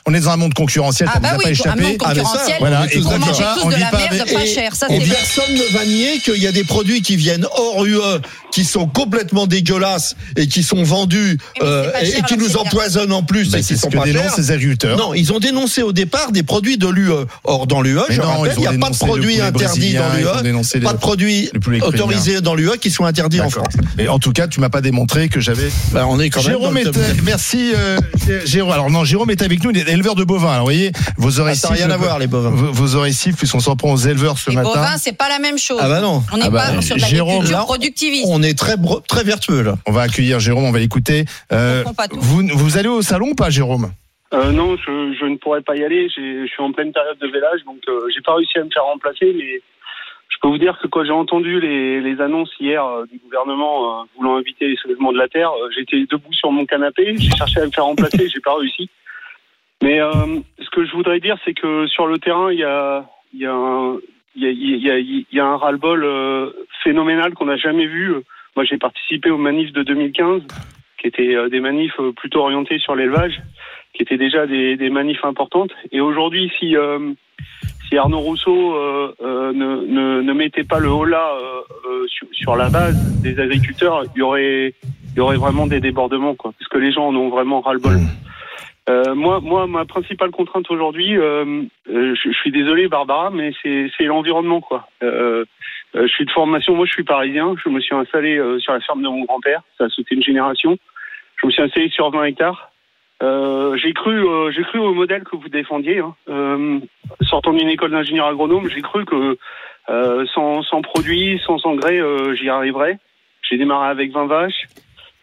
[0.07, 1.09] on est dans un monde concurrentiel.
[1.13, 2.57] Ah bah oui, un monde concurrentiel.
[2.61, 4.73] On mange tous de la merde pas cher.
[4.79, 8.21] Personne ne va nier qu'il y a des produits qui viennent hors UE,
[8.53, 11.91] qui sont complètement dégueulasses et qui sont vendus et euh,
[12.27, 14.35] qui nous empoisonnent en plus, bah, et qui sont ce pas chers.
[14.35, 14.99] Ces agriculteurs.
[14.99, 17.11] Non, ils ont dénoncé au départ des produits de l'UE.
[17.45, 20.81] Or, dans l'UE, je non, rappelle, il n'y a pas de produits interdits dans l'UE,
[20.81, 21.51] pas de produits
[21.83, 23.75] autorisés dans l'UE qui sont interdits en France.
[23.99, 25.71] Et en tout cas, tu m'as pas démontré que j'avais.
[25.93, 26.93] Bah, on est quand Jérôme même.
[26.93, 27.99] Jérôme merci euh,
[28.45, 28.73] Jérôme.
[28.73, 30.51] Alors non, Jérôme est avec nous, il est éleveur de bovins.
[30.51, 32.51] Alors, vous voyez, vos oreilles Ça rien à voir les bovins.
[32.51, 34.71] Vos, oreilles sifflent puisqu'on s'en prend aux éleveurs ce les matin.
[34.75, 35.79] Bovins, c'est pas la même chose.
[35.81, 36.23] Ah bah non.
[36.33, 38.27] On n'est ah bah, pas sur la Jérôme, productiviste.
[38.29, 38.77] On est très
[39.09, 39.77] très vertueux là.
[39.87, 41.25] On va accueillir Jérôme, on va l'écouter.
[41.53, 43.93] Euh, vous, vous allez au salon pas, Jérôme?
[44.33, 46.09] Euh, non, je, ne pourrais pas y aller.
[46.09, 48.85] Je suis en pleine période de vélage, donc euh, j'ai pas réussi à me faire
[48.85, 49.33] remplacer.
[49.33, 49.61] Mais
[50.29, 54.05] je peux vous dire que quand j'ai entendu les, annonces hier euh, du gouvernement euh,
[54.17, 57.15] voulant inviter les soulèvements de la terre, j'étais debout sur mon canapé.
[57.17, 58.89] J'ai cherché à me faire remplacer, j'ai pas réussi.
[59.83, 63.05] Mais ce que je voudrais dire, c'est que sur le terrain, il y a,
[63.45, 63.99] un,
[64.35, 68.15] y y a, un ras-le-bol phénoménal qu'on n'a jamais vu.
[68.57, 70.43] Moi, j'ai participé aux manifs de 2015,
[71.05, 73.43] qui étaient euh, des manifs euh, plutôt orientés sur l'élevage,
[73.93, 75.71] qui étaient déjà des, des manifs importantes.
[75.93, 77.13] Et aujourd'hui, si, euh,
[77.87, 78.75] si Arnaud Rousseau
[79.21, 84.19] ne, ne, ne mettait pas le euh, euh, sur, sur la base des agriculteurs, il
[84.19, 84.73] y aurait,
[85.13, 87.99] il y aurait vraiment des débordements, quoi, parce que les gens en ont vraiment ras-le-bol.
[88.89, 93.53] Euh, moi, moi, ma principale contrainte aujourd'hui, euh, euh, je, je suis désolé, Barbara, mais
[93.63, 94.89] c'est c'est l'environnement, quoi.
[95.03, 97.55] Je suis de formation, moi, je suis parisien.
[97.63, 99.63] Je me suis installé sur la ferme de mon grand-père.
[99.79, 100.77] Ça a sauté une génération.
[101.37, 102.71] Je me suis installé sur 20 hectares.
[103.23, 105.99] Euh, j'ai cru, euh, j'ai cru au modèle que vous défendiez.
[105.99, 106.15] Hein.
[106.29, 106.81] Euh,
[107.23, 109.39] sortant d'une école d'ingénieur agronome, j'ai cru que
[109.89, 112.99] euh, sans, sans produits, sans engrais, euh, j'y arriverais.
[113.49, 114.67] J'ai démarré avec 20 vaches.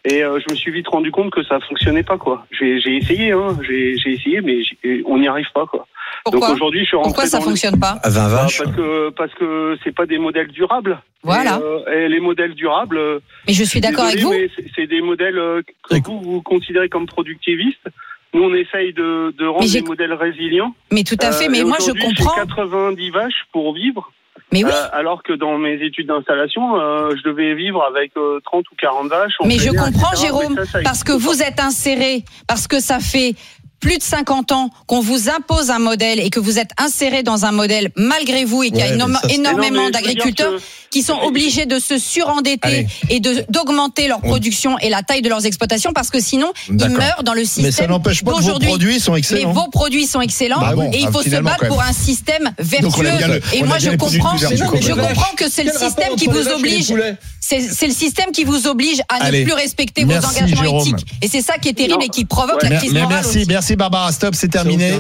[0.04, 2.46] Et euh, je me suis vite rendu compte que ça fonctionnait pas quoi.
[2.52, 4.62] J'ai essayé, hein, j'ai essayé, mais
[5.06, 5.86] on n'y arrive pas quoi.
[6.24, 8.28] Pourquoi Donc aujourd'hui, je suis rentré Pourquoi ça dans le- fonctionne pas À 20 Bah,
[8.44, 8.58] vaches.
[8.64, 11.02] parce que parce que c'est pas des modèles durables.
[11.24, 11.58] Voilà.
[11.60, 12.98] Et, euh, et les modèles durables.
[12.98, 14.34] euh, Mais je suis d'accord avec vous.
[14.76, 17.88] c'est- des modèles euh, que vous vous considérez comme productivistes.
[18.34, 20.74] Nous, on essaye de, de rendre des modèles résilients.
[20.92, 22.34] Mais tout à fait, mais moi je comprends.
[22.36, 24.12] 90 vaches pour vivre.
[24.54, 24.72] Mais oui.
[24.74, 28.76] Euh, alors que dans mes études d'installation, euh, je devais vivre avec euh, 30 ou
[28.78, 29.34] 40 vaches.
[29.46, 30.26] Mais je comprends, etc.
[30.28, 33.36] Jérôme, Mais ça, ça parce que vous êtes inséré, parce que ça fait
[33.82, 37.44] plus de 50 ans qu'on vous impose un modèle et que vous êtes inséré dans
[37.46, 39.44] un modèle malgré vous et qu'il y a Ouais, mais énorme- ça, c'est- Mais non,
[39.58, 42.88] mais énormément d'agriculteurs que- qui sont obligés de se surendetter Allez.
[43.10, 46.90] et de d'augmenter leur production et la taille de leurs exploitations parce que sinon ils
[46.90, 49.54] meurent dans le Mais ça système n'empêche pas que vos produits sont Mais excellents.
[49.54, 53.04] vos produits sont excellents Bah bon, et il faut se battre pour un système vertueux.
[53.04, 56.94] le- et moi je comprends, je comprends que c'est le système qui vous oblige.
[57.40, 59.40] C'est le système qui vous oblige à Allez.
[59.40, 60.88] ne plus respecter Merci, vos engagements Jérôme.
[60.88, 61.08] éthiques.
[61.22, 62.06] Et c'est ça qui est terrible Non.
[62.06, 62.70] et qui provoque Ouais.
[62.70, 63.46] la crise morale merci, aussi.
[63.48, 64.12] merci Barbara.
[64.12, 64.94] Stop, c'est terminé.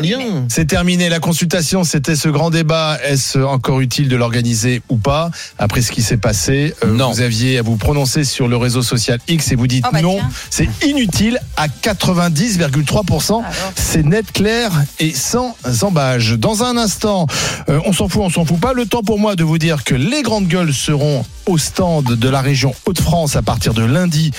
[0.49, 1.09] C'est terminé.
[1.09, 2.97] La consultation, c'était ce grand débat.
[3.03, 5.31] Est-ce encore utile de l'organiser ou pas?
[5.57, 7.11] Après ce qui s'est passé, euh, Non.
[7.11, 10.01] vous aviez à vous prononcer sur le réseau social X et vous dites Oh bah
[10.01, 13.31] non, c'est inutile à 90,3%.
[13.39, 13.45] Alors.
[13.75, 16.33] C'est net, clair et sans embâge.
[16.37, 17.27] Dans un instant,
[17.69, 18.73] euh, on s'en fout, on s'en fout pas.
[18.73, 22.29] Le temps pour moi de vous dire que les grandes gueules seront au stand de
[22.29, 24.31] la région Hauts-de-France à partir de lundi.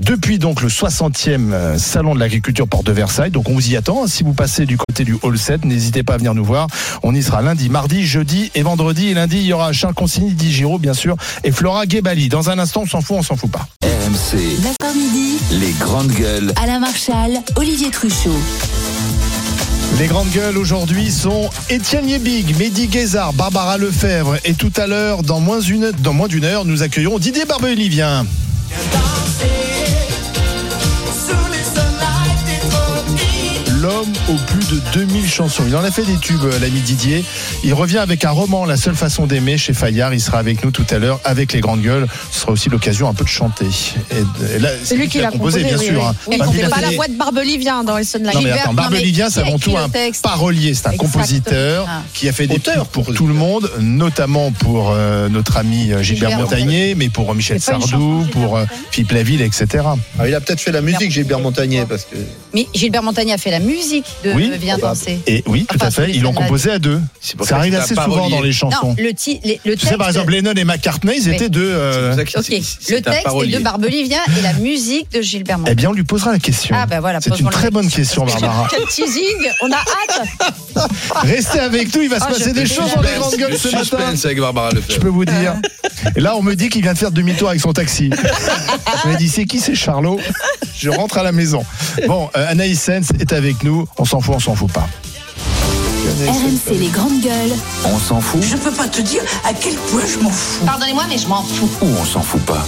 [0.00, 3.30] Depuis donc le 60e euh, salon de l'agriculture porte de Versailles.
[3.30, 4.06] Donc on vous y attend.
[4.06, 6.68] Si vous passez du côté du Hall 7, n'hésitez pas à venir nous voir.
[7.02, 9.08] On y sera lundi, mardi, jeudi et vendredi.
[9.08, 12.28] Et lundi, il y aura Charles Consigny, Di Giraud, bien sûr, et Flora Gebali.
[12.28, 13.66] Dans un instant, on s'en fout, on s'en fout pas.
[13.84, 16.52] RMC, 9h midi, les grandes gueules.
[16.62, 18.30] Alain Marchal, Olivier Truchot.
[19.98, 24.36] Les grandes gueules aujourd'hui sont Étienne Yebig, Mehdi Guézard, Barbara Lefebvre.
[24.44, 28.24] Et tout à l'heure, dans moins une- dans moins d'une heure, nous accueillons Didier Barbelivien.
[34.00, 35.64] L'homme aux plus de 2000 chansons.
[35.66, 37.22] Il en a fait des tubes, euh, l'ami Didier.
[37.64, 40.14] Il revient avec un roman, La seule façon d'aimer, chez Fayard.
[40.14, 42.06] Il sera avec nous tout à l'heure, avec les grandes gueules.
[42.32, 43.66] Ce sera aussi l'occasion un peu de chanter.
[44.10, 46.14] Et, et là, c'est lui qui l'a composé, bien oui, sûr.
[46.28, 46.36] oui.
[46.40, 46.46] hein.
[46.50, 48.62] Oui, pas la voix de Barbelivien dans de la non mais Gilbert.
[48.62, 51.12] attends, Barbelivien, c'est avant tout un texte parolier, c'est un Exactement.
[51.12, 52.02] compositeur Ah.
[52.14, 56.02] qui a fait des Auteur, pour tout le monde, notamment pour euh, notre ami euh,
[56.02, 59.66] Gilbert Montagnier, mais pour Michel Sardou, de pour euh, Philippe Laville, etc.
[60.18, 62.16] Ah, il a peut-être fait la musique, Gilbert Montagnier, parce que.
[62.54, 63.89] Mais Gilbert Montagnier a fait la musique
[64.24, 64.50] de Oui.
[64.60, 65.18] Viens danser.
[65.26, 67.00] Et oui, tout Enfin, à fait, ils l'ont composé à deux.
[67.20, 68.30] Ça arrive assez souvent parolier.
[68.36, 68.88] dans les chansons.
[68.88, 71.34] Non, le, ti- les- le Tu sais, par texte- exemple, Lennon et McCartney, ils Oui.
[71.34, 71.60] étaient deux.
[71.64, 75.74] euh, le texte est de Barbelivien et la musique de Gilbert Eh Montagnier.
[75.76, 76.74] bien, on lui posera la question.
[76.78, 78.24] Ah, bah voilà, C'est une très bonne question.
[78.24, 78.68] Barbara.
[78.70, 80.28] Quel teasing On a hâte
[81.22, 83.38] Restez avec nous, il va se Ah, passer je- des choses dans les grandes Le
[83.38, 84.14] gueules ce matin.
[84.24, 85.54] avec Barbara Je peux vous dire.
[86.16, 88.10] Et là, on me dit qu'il vient de faire demi-tour avec son taxi.
[89.04, 90.18] Il m'a dit c'est qui c'est Charlot?
[90.78, 91.64] Je rentre à la maison.
[92.06, 93.79] Bon, euh, Anaïs Sens est avec nous.
[93.98, 94.88] On s'en fout, on s'en fout pas.
[96.26, 97.52] RMC les grandes gueules.
[97.84, 100.64] On s'en fout Je peux pas te dire à quel point je m'en fous.
[100.64, 101.68] Pardonnez-moi, mais je m'en fous.
[101.82, 102.64] ou on s'en fout pas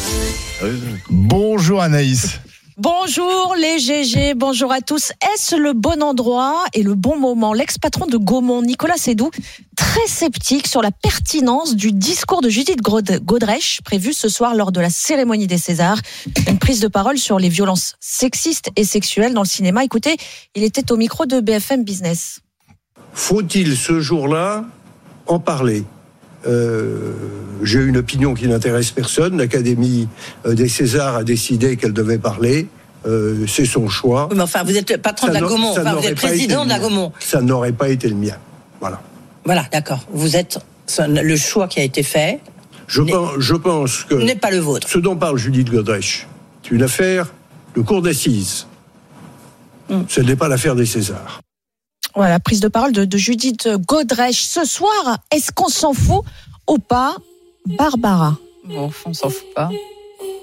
[1.11, 2.41] Bonjour Anaïs.
[2.83, 5.13] Bonjour les GG, bonjour à tous.
[5.33, 7.53] Est-ce le bon endroit et le bon moment?
[7.53, 9.31] L'ex-patron de Gaumont, Nicolas Sédou,
[9.77, 14.81] très sceptique sur la pertinence du discours de Judith Godrèche prévu ce soir lors de
[14.81, 16.01] la cérémonie des Césars.
[16.49, 19.85] Une prise de parole sur les violences sexistes et sexuelles dans le cinéma.
[19.85, 20.17] Écoutez,
[20.57, 22.41] il était au micro de BFM Business.
[23.13, 24.65] Faut-il ce jour-là
[25.29, 25.85] en parler?
[26.47, 27.13] Euh,
[27.63, 29.39] J'ai une opinion qui n'intéresse personne.
[29.39, 30.09] L'Académie
[30.47, 32.69] euh, des Césars a décidé qu'elle devait parler.
[33.07, 34.29] euh, c'est son choix.
[34.35, 36.79] Mais enfin, vous êtes patron de la Gaumont, enfin, vous êtes président de la.
[36.79, 37.13] Gaumont.
[37.21, 38.37] Ça n'aurait pas été le mien.
[38.81, 39.01] Voilà.
[39.45, 40.01] Voilà, d'accord.
[40.13, 40.59] Vous êtes
[40.99, 42.41] le choix qui a été fait
[42.87, 44.89] Je pense, je pense que n'est pas le vôtre.
[44.89, 46.27] ce dont parle Judith Godrèche,
[46.63, 47.33] c'est une affaire
[47.77, 48.67] de cour d'assises.
[49.89, 50.03] Hmm.
[50.09, 51.41] Ce n'est pas l'affaire des Césars.
[52.15, 55.19] Voilà, prise de parole de, de Judith Godrèche ce soir.
[55.31, 56.23] Est-ce qu'on s'en fout
[56.69, 57.17] ou pas
[57.67, 59.71] Barbara, Bon, on s'en fout pas.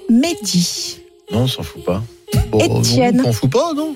[0.08, 0.98] Mehdi,
[1.30, 2.02] Non, on s'en fout pas.
[2.58, 3.18] Étienne.
[3.18, 3.94] Non, on fout pas, non?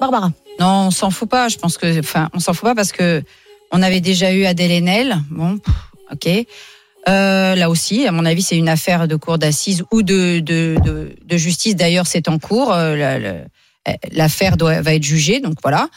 [0.00, 0.30] Barbara.
[0.60, 1.48] Non, on s'en fout pas.
[1.48, 3.22] Je pense que, enfin, on s'en fout pas parce que
[3.70, 5.18] on avait déjà eu Adèle Haenel.
[5.30, 5.74] Bon, pff,
[6.12, 6.46] ok.
[7.08, 10.76] Euh, là aussi, à mon avis, c'est une affaire de cour d'assises ou de, de,
[10.84, 11.74] de, de justice.
[11.76, 12.72] D'ailleurs, c'est en cours.
[12.72, 13.34] Euh, la- la-
[14.12, 15.88] L'affaire doit va être jugée, donc voilà.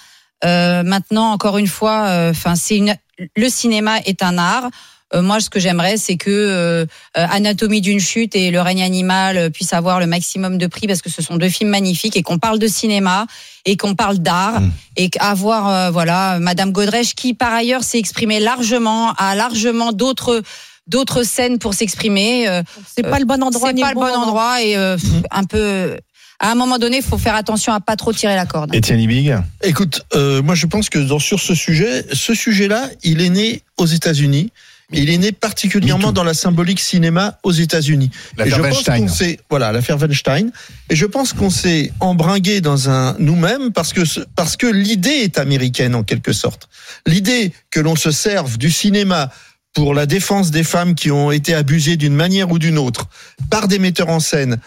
[0.43, 2.95] Euh, maintenant, encore une fois, euh, enfin, c'est une.
[3.35, 4.69] Le cinéma est un art.
[5.13, 6.85] Euh, moi, ce que j'aimerais, c'est que euh,
[7.17, 10.87] euh, Anatomie d'une chute et Le règne animal euh, puissent avoir le maximum de prix
[10.87, 13.27] parce que ce sont deux films magnifiques et qu'on parle de cinéma
[13.65, 14.61] et qu'on parle d'art
[14.95, 20.41] et qu'avoir euh, voilà Madame Godrèche qui par ailleurs s'est exprimée largement a largement d'autres
[20.87, 22.47] d'autres scènes pour s'exprimer.
[22.47, 25.43] euh, C'est pas le bon endroit C'est pas le bon endroit et euh, pff, un
[25.43, 25.97] peu.
[26.43, 28.73] À un moment donné, il faut faire attention à pas trop tirer la corde.
[28.73, 33.21] Étienne Ibig Écoute, euh, moi je pense que dans, sur ce sujet, ce sujet-là, il
[33.21, 34.51] est né aux États-Unis.
[34.93, 38.09] Il est né particulièrement dans la symbolique cinéma aux États-Unis.
[38.33, 39.37] Et L'affaire je pense Weinstein.
[39.49, 40.51] voilà, l'affaire Weinstein.
[40.89, 45.09] Et je pense qu'on s'est embringué dans un nous-mêmes parce que ce- parce que l'idée
[45.23, 46.67] est américaine en quelque sorte.
[47.07, 49.29] L'idée que l'on se serve du cinéma
[49.73, 53.07] pour la défense des femmes qui ont été abusées d'une manière ou d'une autre
[53.49, 54.57] par des metteurs en scène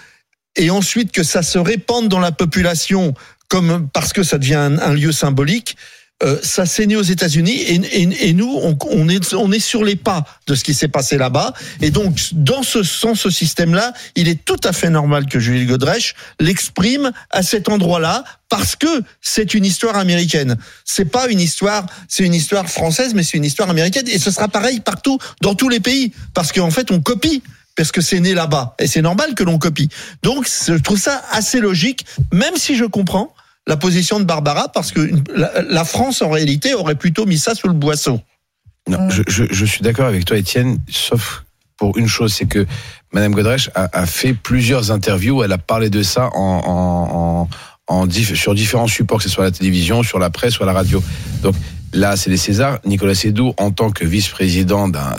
[0.56, 3.14] et ensuite que ça se répande dans la population
[3.48, 5.76] comme parce que ça devient un, un lieu symbolique.
[6.22, 9.58] euh, ça s'est né aux États-Unis et, et- et nous on, on est on est
[9.58, 13.30] sur les pas de ce qui s'est passé là-bas et donc dans ce sans ce
[13.30, 18.76] système-là, il est tout à fait normal que Julie Godrèche l'exprime à cet endroit-là parce
[18.76, 20.56] que c'est une histoire américaine.
[20.84, 24.30] C'est pas une histoire, c'est une histoire française, mais c'est une histoire américaine et ce
[24.30, 27.42] sera pareil partout dans tous les pays parce qu'en fait on copie
[27.76, 29.88] parce que c'est né là-bas et c'est normal que l'on copie.
[30.22, 33.34] Donc je trouve ça assez logique, même si je comprends
[33.66, 37.66] la position de Barbara parce que la, France en réalité aurait plutôt mis ça sous
[37.66, 38.20] le boisseau.
[38.88, 41.44] Non, je, je, je suis d'accord avec toi, Étienne, sauf
[41.76, 42.66] pour une chose, c'est que
[43.12, 47.48] Madame Godrèche a, a fait plusieurs interviews, elle a parlé de ça en, en,
[47.88, 50.66] en, en diff- sur différents supports, que ce soit la télévision, sur la presse, sur
[50.66, 51.02] la radio.
[51.42, 51.54] Donc
[51.94, 52.78] là, c'est les Césars.
[52.84, 55.16] Nicolas Sédou, en tant que vice-président d'un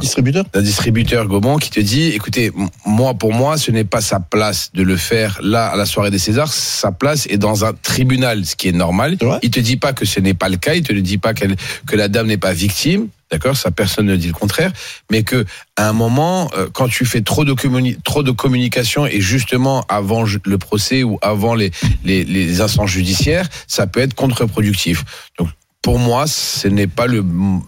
[0.00, 0.44] Distributeur.
[0.52, 2.52] d'un distributeur Gaumont qui te dit écoutez
[2.84, 6.10] moi pour moi ce n'est pas sa place de le faire là à la soirée
[6.10, 6.52] des Césars.
[6.52, 9.16] Sa place est dans un tribunal ce qui est normal.
[9.42, 10.74] Il te dit pas que ce n'est pas le cas.
[10.74, 14.14] Il te le dit pas que la dame n'est pas victime D'accord, ça personne ne
[14.16, 14.70] dit le contraire,
[15.10, 19.06] mais que à un moment, euh, quand tu fais trop de communi- trop de communication
[19.06, 21.70] et justement avant le procès ou avant les
[22.04, 25.02] les, les instances judiciaires, ça peut être contre-productif.
[25.38, 25.48] Donc
[25.80, 27.24] pour moi, ce n'est pas le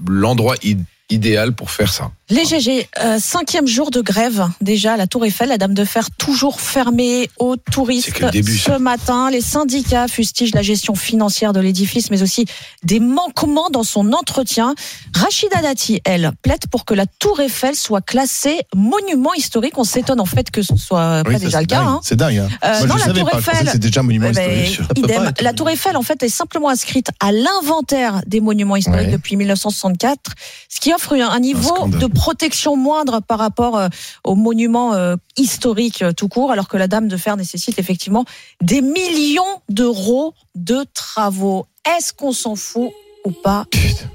[0.07, 0.77] l'endroit i-
[1.11, 2.11] idéal pour faire ça.
[2.31, 5.85] Les GG, euh, cinquième jour de grève déjà à la Tour Eiffel, la Dame de
[5.85, 8.11] Fer toujours fermée aux touristes.
[8.19, 12.47] C'est début, Ce matin, les syndicats fustigent la gestion financière de l'édifice, mais aussi
[12.83, 14.75] des manquements dans son entretien.
[15.15, 19.77] Rachida Dati, elle, plaide pour que la Tour Eiffel soit classée monument historique.
[19.77, 21.77] On s'étonne en fait que ce soit pas Oui, ça, déjà c'est le cas.
[21.81, 21.87] dingue.
[21.89, 22.01] hein.
[22.03, 22.39] C'est dingue.
[22.39, 22.49] hein.
[22.65, 23.39] Euh, Moi, non, je la Tour pas.
[23.39, 24.81] Eiffel- C'était déjà monument historique.
[24.97, 25.25] idem.
[25.35, 29.13] pas La Tour Eiffel, en fait, est simplement inscrite à l'inventaire des monuments historiques Ouais.
[29.13, 30.33] depuis 1964,
[30.71, 33.89] ce qui offre un, niveau de protection moindre par rapport euh,
[34.23, 38.25] aux monuments euh, historiques euh, tout court, alors que la Dame de Fer nécessite effectivement
[38.63, 41.67] des millions d'euros de travaux.
[41.97, 42.91] Est-ce qu'on s'en fout
[43.25, 43.67] ou pas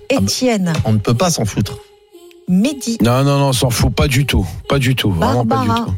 [0.10, 1.80] Étienne, On ne peut pas s'en foutre.
[2.48, 4.48] Mehdi, Non, non, non, on s'en fout pas du tout.
[4.68, 5.12] Pas du tout.
[5.12, 5.94] Vraiment pas du tout.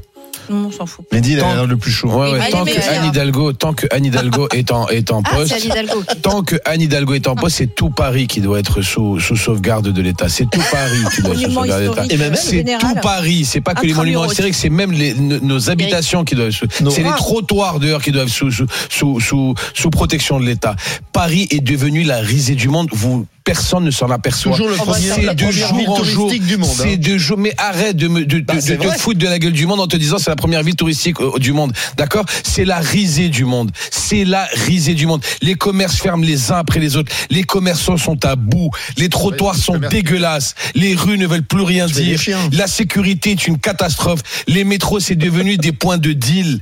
[0.49, 1.05] Non, on s'en fout.
[1.11, 2.09] Mehdi, il a l'air le plus chaud.
[2.09, 2.79] Ouais, ouais, Allez, tant mais que.
[2.89, 5.63] Anne Hidalgo, tant que Anne Hidalgo est en, est en Ah, poste.
[5.63, 6.03] Hidalgo.
[6.21, 9.35] Tant que Anne Hidalgo est en poste, c'est tout Paris qui doit être sous, sous
[9.35, 10.29] sauvegarde de l'État.
[10.29, 12.17] C'est tout Paris qui doit être sous sauvegarde de l'État.
[12.17, 13.45] même- C'est tout Paris.
[13.45, 16.47] C'est pas que les monuments historiques, c'est même les, nos, habitations qui doivent.
[16.49, 19.89] être sous- Nos C'est les trottoirs dehors qui doivent être sous, sous, sous, sous, sous
[19.89, 20.75] protection de l'État.
[21.13, 22.87] Paris est devenu la risée du monde.
[22.91, 24.51] Vous, personne ne s'en aperçoit.
[24.51, 26.27] Toujours le premier, C'est de jour en jour.
[26.27, 26.69] touristique du monde.
[26.75, 26.97] C'est hein.
[26.97, 27.37] de jour.
[27.37, 29.87] Mais arrête de me de, Bah, de- de foutre de la gueule du monde en
[29.87, 31.73] te disant c'est la première ville touristique euh, du monde.
[31.97, 32.25] D'accord?
[32.43, 33.71] C'est la risée du monde.
[33.89, 35.23] C'est la risée du monde.
[35.41, 37.11] Les commerces ferment les uns après les autres.
[37.29, 38.69] Les commerçants sont à bout.
[38.97, 40.55] Les trottoirs sont dégueulasses.
[40.75, 42.19] Les rues ne veulent plus rien dire.
[42.51, 44.21] La sécurité est une catastrophe.
[44.47, 46.59] Les métros c'est devenu des points de deal.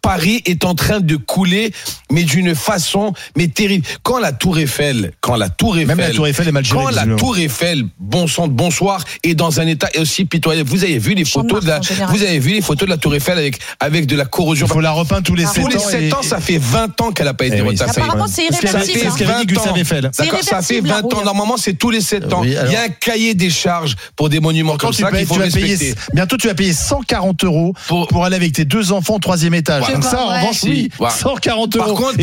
[0.00, 1.72] Paris est en train de couler,
[2.10, 3.86] mais d'une façon mais terrible.
[4.02, 6.84] Quand la Tour Eiffel, quand la Tour Eiffel, même la Tour Eiffel est mal gérée,
[6.84, 10.68] quand la Tour Eiffel, bon sang, bonsoir, est dans un état aussi pitoyable.
[10.68, 13.14] Vous avez vu les photos de la, vous avez vu les photos de la Tour
[13.14, 14.66] Eiffel avec avec de la corrosion?
[14.66, 15.68] Il faut la repeindre tous les ah, 7 ans.
[15.68, 17.88] Tous les 7 ans, ça fait 20 ans qu'elle a pas été eh oui, Ça
[20.62, 21.24] fait 20 ans.
[21.24, 22.44] Normalement, c'est tous les 7 euh, ans.
[22.44, 25.94] Il y a un cahier des charges pour des monuments comme ça qu'il faut respecter.
[26.12, 29.84] Bientôt, tu vas payer 140 euros pour aller avec tes deux enfants au troisième étage.
[29.88, 30.90] Par contre, ça, en revanche, oui.
[30.98, 31.84] 140 euros.
[31.84, 32.16] Par contre,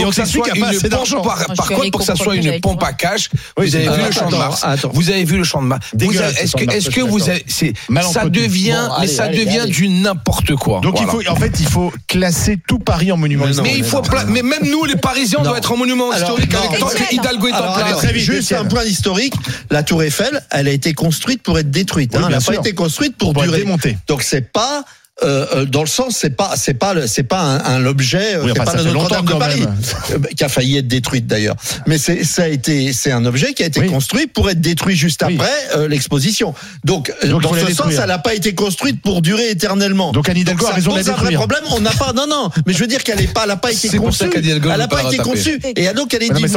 [1.91, 4.65] pour que ça soit une pompe, à cash, vous avez vu le champ de Mars.
[4.93, 5.85] Vous avez vu le champ de Mars.
[5.99, 7.73] Est-ce que, vous avez, c'est,
[8.11, 10.81] ça devient, mais ça devient du n'importe quoi.
[10.81, 13.73] Donc il faut, en fait, il faut classer tout Paris en monument historique.
[13.73, 17.53] Mais il faut, mais même nous, les Parisiens, on être en monument historique avec est
[17.53, 18.15] en place.
[18.15, 19.33] Juste un point historique.
[19.69, 22.15] La Tour Eiffel, elle a été construite pour être détruite.
[22.15, 22.23] Hein.
[22.25, 23.65] Elle n'a pas été construite pour durer.
[24.07, 24.83] Donc c'est pas
[25.23, 28.43] euh, euh, dans le sens, c'est pas, c'est pas, c'est pas un, un objet, euh,
[28.43, 28.51] oui,
[30.11, 31.55] euh, qui a failli être détruite d'ailleurs.
[31.87, 34.97] Mais c'est, ça a été, c'est un objet qui a été construit pour être détruit
[34.97, 36.53] juste après euh, l'exposition.
[36.83, 40.11] Donc, dans ce sens, elle n'a pas été construite pour durer éternellement.
[40.11, 41.63] Donc Annie Delgo a raison de un vrai problème.
[41.71, 43.71] On n'a pas, non, non, mais je veux dire qu'elle n'est pas, elle n'a pas
[43.71, 44.25] été conçue.
[44.35, 45.61] Elle n'a pas, été conçue.
[45.77, 46.49] Et donc, elle est d'une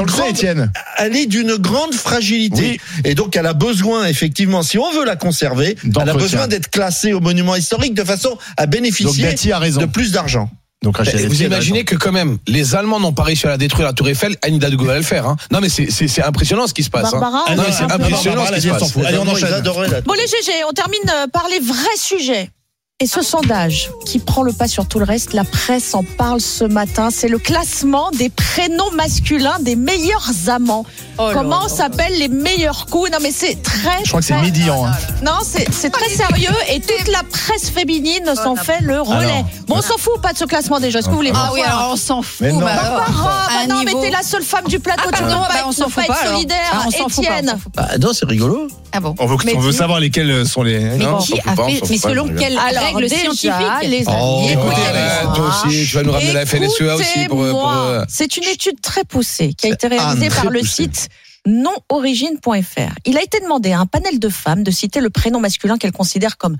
[0.98, 2.80] elle est d'une grande fragilité.
[3.04, 6.70] Et donc, elle a besoin effectivement, si on veut la conserver, elle a besoin d'être
[6.70, 10.50] classée au monument historique de façon à bénéficier de plus d'argent.
[10.82, 13.86] Donc bah, vous imaginez que quand même les Allemands n'ont pas réussi à la détruire
[13.86, 15.26] la Tour Eiffel, Anida de va le faire.
[15.26, 15.36] Hein.
[15.50, 17.12] Non mais c'est impressionnant ce qui se passe.
[17.12, 17.18] Hein.
[17.18, 17.56] Barbara, hein.
[17.56, 18.96] Non, c'est impressionnant Barbara, ce qui se passe.
[19.04, 19.60] Allez, on enchaîne.
[20.06, 22.50] Bon les GG, on termine euh, par les vrais sujets.
[23.00, 26.40] Et ce sondage qui prend le pas sur tout le reste, la presse en parle
[26.40, 30.84] ce matin, c'est le classement des prénoms masculins des meilleurs amants.
[31.16, 33.12] Oh Comment s'appellent les meilleurs coups?
[33.12, 34.02] Non mais c'est très...
[34.02, 34.84] Je crois que c'est médiant.
[34.84, 34.96] Hein.
[35.24, 39.44] Non, c'est très sérieux et toute la presse féminine s'en oh fait le relais.
[39.68, 41.60] Bon, on s'en fout pas de ce classement déjà, Est-ce que vous voulez Ah oui,
[41.92, 42.40] on s'en fout.
[42.40, 43.04] Mais non, bah, bah,
[43.68, 45.66] bah, mais t'es la seule femme du plateau, ah, tu bah, ne bah, pas, ah,
[45.68, 47.58] on s'en fout pas, solidaire, Étienne.
[47.76, 48.66] Ah, non, c'est rigolo.
[48.90, 49.14] Ah bon.
[49.20, 50.80] On veut, savoir lesquels sont les...
[50.80, 51.18] Mais non.
[51.64, 52.58] Mais selon quel...
[52.58, 53.08] Alors, règles
[58.08, 61.08] C'est une étude très poussée qui a été réalisée par le site
[61.46, 62.94] nonorigine.fr.
[63.06, 65.92] Il a été demandé à un panel de femmes de citer le prénom masculin qu'elles
[65.92, 66.56] considèrent comme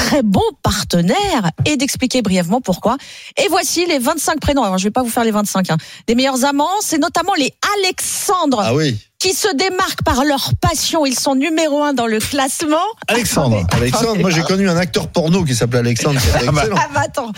[0.00, 2.96] très bon partenaire et d'expliquer brièvement pourquoi.
[3.36, 4.62] Et voici les 25 prénoms.
[4.62, 5.70] Alors, je ne vais pas vous faire les 25.
[5.70, 5.76] Hein.
[6.06, 8.60] Des meilleurs amants, c'est notamment les Alexandre.
[8.62, 11.04] Ah oui qui se démarquent par leur passion.
[11.04, 12.78] Ils sont numéro un dans le classement.
[13.06, 16.18] Alexandre, Alexandre, moi j'ai connu un acteur porno qui s'appelait Alexandre.
[16.34, 17.30] Ah bah, ah bah, attends,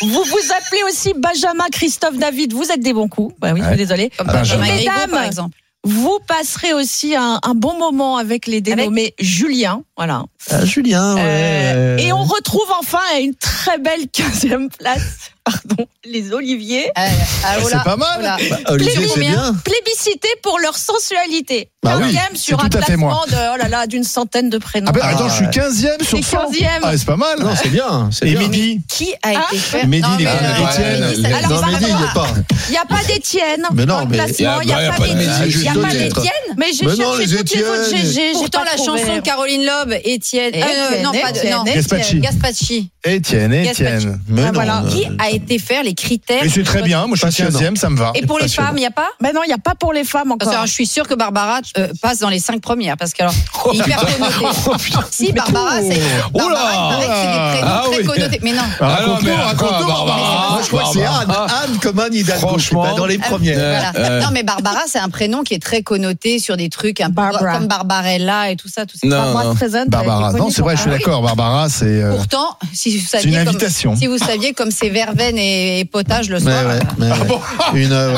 [0.00, 2.54] vous vous appelez aussi Benjamin Christophe David.
[2.54, 3.34] Vous êtes des bons coups.
[3.38, 3.66] Bah oui, ouais.
[3.66, 4.10] je suis désolée.
[4.24, 4.64] Benjamin.
[4.64, 5.50] Mesdames,
[5.84, 9.14] vous passerez aussi un, bon moment avec les dénommés.
[9.20, 9.82] Julien.
[9.96, 10.24] Voilà.
[10.50, 11.14] Ah, Julien.
[11.14, 11.22] Ouais.
[11.24, 15.30] Euh, et on retrouve enfin à une très belle 15e place.
[15.46, 16.86] Pardon, les Oliviers.
[16.86, 17.08] Euh, ah,
[17.44, 18.20] ah c'est pas mal.
[18.20, 18.36] Bah,
[18.66, 19.54] Olivier, c'est bien.
[19.64, 21.70] Plébiscité pour leur sensualité.
[21.84, 24.88] Bah 15e oui, sur un classement oh d'une centaine de prénoms.
[24.88, 26.50] Ah bah, attends, je suis ah, 15e sur 100.
[26.50, 26.66] 15e.
[26.82, 27.38] Ah, c'est pas mal.
[27.38, 28.10] Non, c'est bien.
[28.22, 28.40] Et bien.
[28.40, 28.80] Midi.
[28.88, 29.30] Qui a ah.
[29.52, 31.02] été fait Midi, non, les Étienne.
[31.02, 32.28] Euh, non, Midi, il n'y a pas.
[32.68, 33.66] Il n'y a pas d'Étienne.
[33.72, 34.16] Mais non, mais.
[34.16, 36.32] Il n'y bah, a pas d'Étienne.
[36.56, 38.32] Mais j'ai cherché toutes les autres GG.
[38.32, 39.85] Pourtant, la chanson Caroline Love.
[39.86, 40.52] Bob, Étienne.
[40.54, 41.64] Euh, non, pas de, non.
[41.64, 42.20] Gaspacci.
[42.20, 42.90] Gaspacci.
[43.04, 44.20] Étienne, Étienne.
[44.28, 44.82] Mais ah, non, voilà.
[44.82, 47.74] euh, Qui a été faire les critères Mais c'est très bien, moi je suis 15
[47.76, 48.12] ça me va.
[48.14, 49.92] Et pour les femmes, il n'y a pas Ben non, il n'y a pas pour
[49.92, 50.38] les femmes encore.
[50.38, 53.12] Parce que, alors, je suis sûre que Barbara euh, passe dans les 5 premières, parce
[53.12, 53.34] que alors,
[53.64, 54.34] oh, hyper connoté.
[54.68, 56.00] Oh, si, Barbara, c'est.
[56.34, 58.40] Oh Oula C'est des prénoms ah très connotés.
[58.42, 58.62] Mais non.
[58.80, 60.60] Ah raconte-nous, raconte-nous, Barbara.
[60.62, 61.30] Je crois que c'est Anne.
[61.30, 62.48] Anne comme Anne Hidalgo.
[62.48, 62.96] Franchement.
[62.96, 63.58] Dans les euh, premières.
[63.58, 64.20] Euh, euh.
[64.22, 67.22] Non, mais Barbara, c'est un prénom qui est très connoté sur des trucs un peu
[67.38, 68.86] comme Barbarella et tout ça.
[68.86, 69.06] Tout ça.
[69.06, 71.22] Moi, très Barbara, non, c'est vrai, je suis d'accord.
[71.22, 71.84] Barbara, c'est.
[71.84, 73.30] Euh, Pourtant, si vous saviez.
[73.30, 73.90] Une invitation.
[73.90, 76.54] Comme, si vous saviez comme c'est verveine et, et, potage le soir.
[76.62, 77.40] Mais ouais, euh, mais ah bon
[77.74, 78.14] une euh,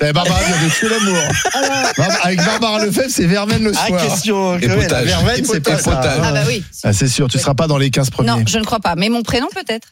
[0.00, 1.22] ah, Barbara vient de tuer l'amour.
[1.98, 4.00] Ah, Avec Barbara Lefebvre, c'est verveine le ah, soir.
[4.02, 4.58] Ah, question.
[4.58, 5.06] Et potage.
[5.06, 5.84] Verveine, c'est potage.
[5.84, 6.32] Bah
[6.84, 8.28] ah, c'est sûr, tu ne seras pas dans les 15 premiers.
[8.28, 8.94] Non, je ne crois pas.
[8.96, 9.88] Mais mon prénom, peut-être.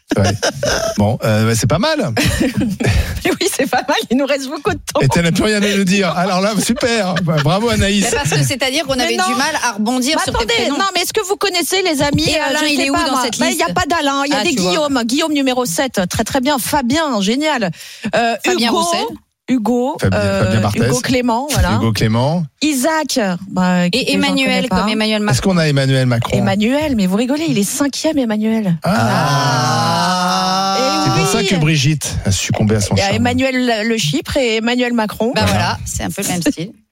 [0.97, 2.13] Bon, bah, c'est pas mal.
[3.25, 3.97] oui, c'est pas mal.
[4.11, 5.01] Il nous reste beaucoup de temps.
[5.01, 6.11] Et tu n'as plus rien à nous dire.
[6.11, 7.15] Alors là, super.
[7.23, 8.07] Bah, bravo, Anaïs.
[8.25, 12.03] C'est-à-dire qu'on avait du mal à rebondir sur tes prénoms est-ce que vous connaissez les
[12.03, 14.23] amis euh, Alain, il est où dans cette bah, liste Il n'y a pas d'Alain,
[14.27, 17.71] il y a ah, des Guillaume, Guillaume numéro 7, très très bien, Fabien, génial.
[18.15, 19.07] Euh, Fabien Roussel
[19.49, 21.49] Hugo, Fabien, euh, Hugo Clément.
[21.49, 22.45] Hugo Clément.
[22.61, 23.19] Isaac.
[23.49, 25.33] Bah, Et Emmanuel, comme Emmanuel Macron.
[25.33, 26.37] Est-ce qu'on a Emmanuel Macron?
[26.37, 28.77] Emmanuel, mais vous rigolez, il est cinquième Emmanuel.
[28.83, 28.91] ah.
[28.93, 30.68] ah.
[30.89, 33.15] Ah c'est pour ça que Brigitte a succombé à son charme.
[33.15, 35.33] Emmanuel Le Chypre et Emmanuel Macron.
[35.35, 36.73] Bah voilà, c'est un peu le même style.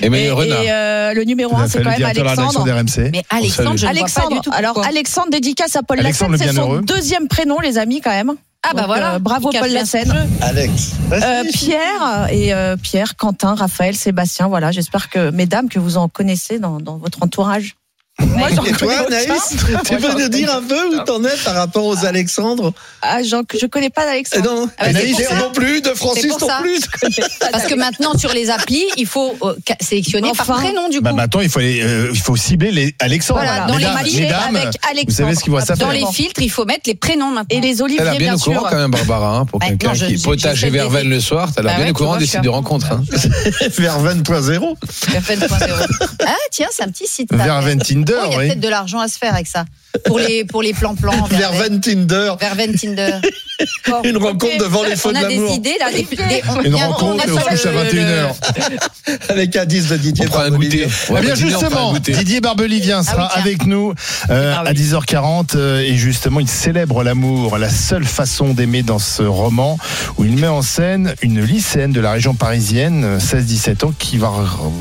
[0.00, 2.64] Et, et, et euh, le numéro 1, c'est quand même Alexandre.
[3.12, 6.52] Mais Alexandre, je Alexandre, vois pas du tout alors Alexandre dédicace à Paul Lassène, c'est
[6.54, 8.32] son deuxième prénom, les amis, quand même.
[8.62, 10.14] Ah bah voilà, euh, bravo Paul Lassène.
[10.40, 10.92] Alex.
[11.12, 16.58] Euh, Pierre et Pierre, Quentin, Raphaël, Sébastien, voilà, j'espère que mesdames que vous en connaissez
[16.58, 17.76] dans votre entourage.
[18.20, 19.80] Moi, j'en toi, aucun.
[19.84, 23.42] tu peux nous dire un peu où t'en es par rapport aux Alexandres Ah, j'en-
[23.60, 24.44] je connais pas Eh d'Alexandre.
[24.54, 25.34] Non, Ah bah, ça.
[25.34, 26.58] non plus, de Francis non ça.
[26.60, 26.80] plus.
[27.52, 30.62] Parce que maintenant, sur les applis, il faut euh, sélectionner par Enfin.
[30.62, 31.02] prénom, du coup.
[31.04, 33.40] Bah, maintenant, il faut, aller, euh, il faut cibler les Alexandre.
[33.40, 33.84] Voilà, dans les
[34.20, 35.04] mesdames, avec Alexandre.
[35.08, 37.46] vous savez ce qu'il faut ça Dans les filtres, il faut mettre les prénoms maintenant.
[37.56, 39.68] Et les Elle Olivier, a bien bien au courant quand même, Barbara, hein, pour Ouais,
[39.70, 41.14] quelqu'un je- qui je- potage et verveine d'aider.
[41.16, 41.50] le soir.
[41.54, 42.92] T'as l'air Bah bien au courant des je sites de rencontres.
[42.92, 43.02] hein.
[43.76, 44.76] Verven.0.
[45.08, 45.86] Verven.0.
[46.26, 47.32] Ah, tiens, c'est un petit site.
[47.34, 47.80] Verven
[48.12, 48.46] Oh, Il y a oui.
[48.48, 49.64] peut-être de l'argent à se faire avec ça.
[50.06, 51.24] Pour les, pour les plans-plans.
[51.30, 52.34] Verven Tinder.
[52.40, 53.12] Verven Tinder.
[53.88, 55.86] Bon, Une rencontre devant les feux On de a des idées là.
[55.92, 58.34] Des, des- on- Une a- rencontre et on se couche à le- 21h.
[59.28, 60.86] Avec un 10 de Didier Barbelivien.
[60.86, 60.94] goûter.
[61.08, 61.92] Eh Ouais, bien justement.
[61.92, 63.94] Didier Barbelivien sera Ah oui, avec nous
[64.30, 64.70] euh, Ah oui.
[64.70, 69.78] à 10h40 euh, et justement il célèbre l'amour, la seule façon d'aimer dans ce roman
[70.18, 74.18] où il met en scène une lycéenne de la région parisienne, euh, 16-17 ans, qui
[74.18, 74.32] va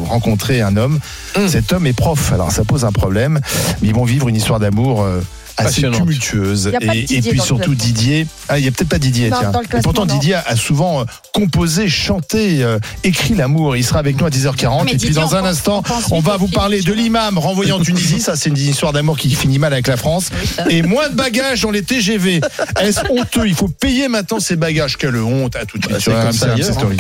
[0.06, 1.00] rencontrer un homme.
[1.36, 1.48] Hum.
[1.48, 3.40] Cet homme est prof, alors ça pose un problème,
[3.84, 5.03] mais ils vont vivre une histoire d'amour.
[5.04, 5.22] Euh,
[5.58, 6.72] assez tumultueuse.
[6.82, 7.76] Et, puis surtout.
[7.76, 8.26] Didier.
[8.50, 9.52] Ah il y a peut-être pas Didier Non, tiens.
[9.78, 10.14] et pourtant non.
[10.14, 13.76] Didier a, souvent euh, composé chanté euh, écrit l'amour.
[13.76, 16.38] Il sera avec nous à 10h40 Mais et puis dans un pense- instant on va
[16.38, 18.20] vous parler de l'imam renvoyé en Tunisie.
[18.20, 20.30] Ça c'est une histoire d'amour qui finit mal avec la France.
[20.70, 22.42] Et moins de bagages dans les TGV
[22.82, 23.48] est-ce honteux?
[23.48, 24.98] Il faut payer maintenant ces bagages.
[24.98, 26.74] Quelle honte à tout de suite Bah, sur c'est comme RMC, ça RMC hein.
[26.74, 26.98] Story.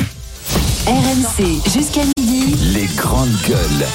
[0.85, 2.55] RMC jusqu'à midi.
[2.73, 3.87] Les grandes gueules.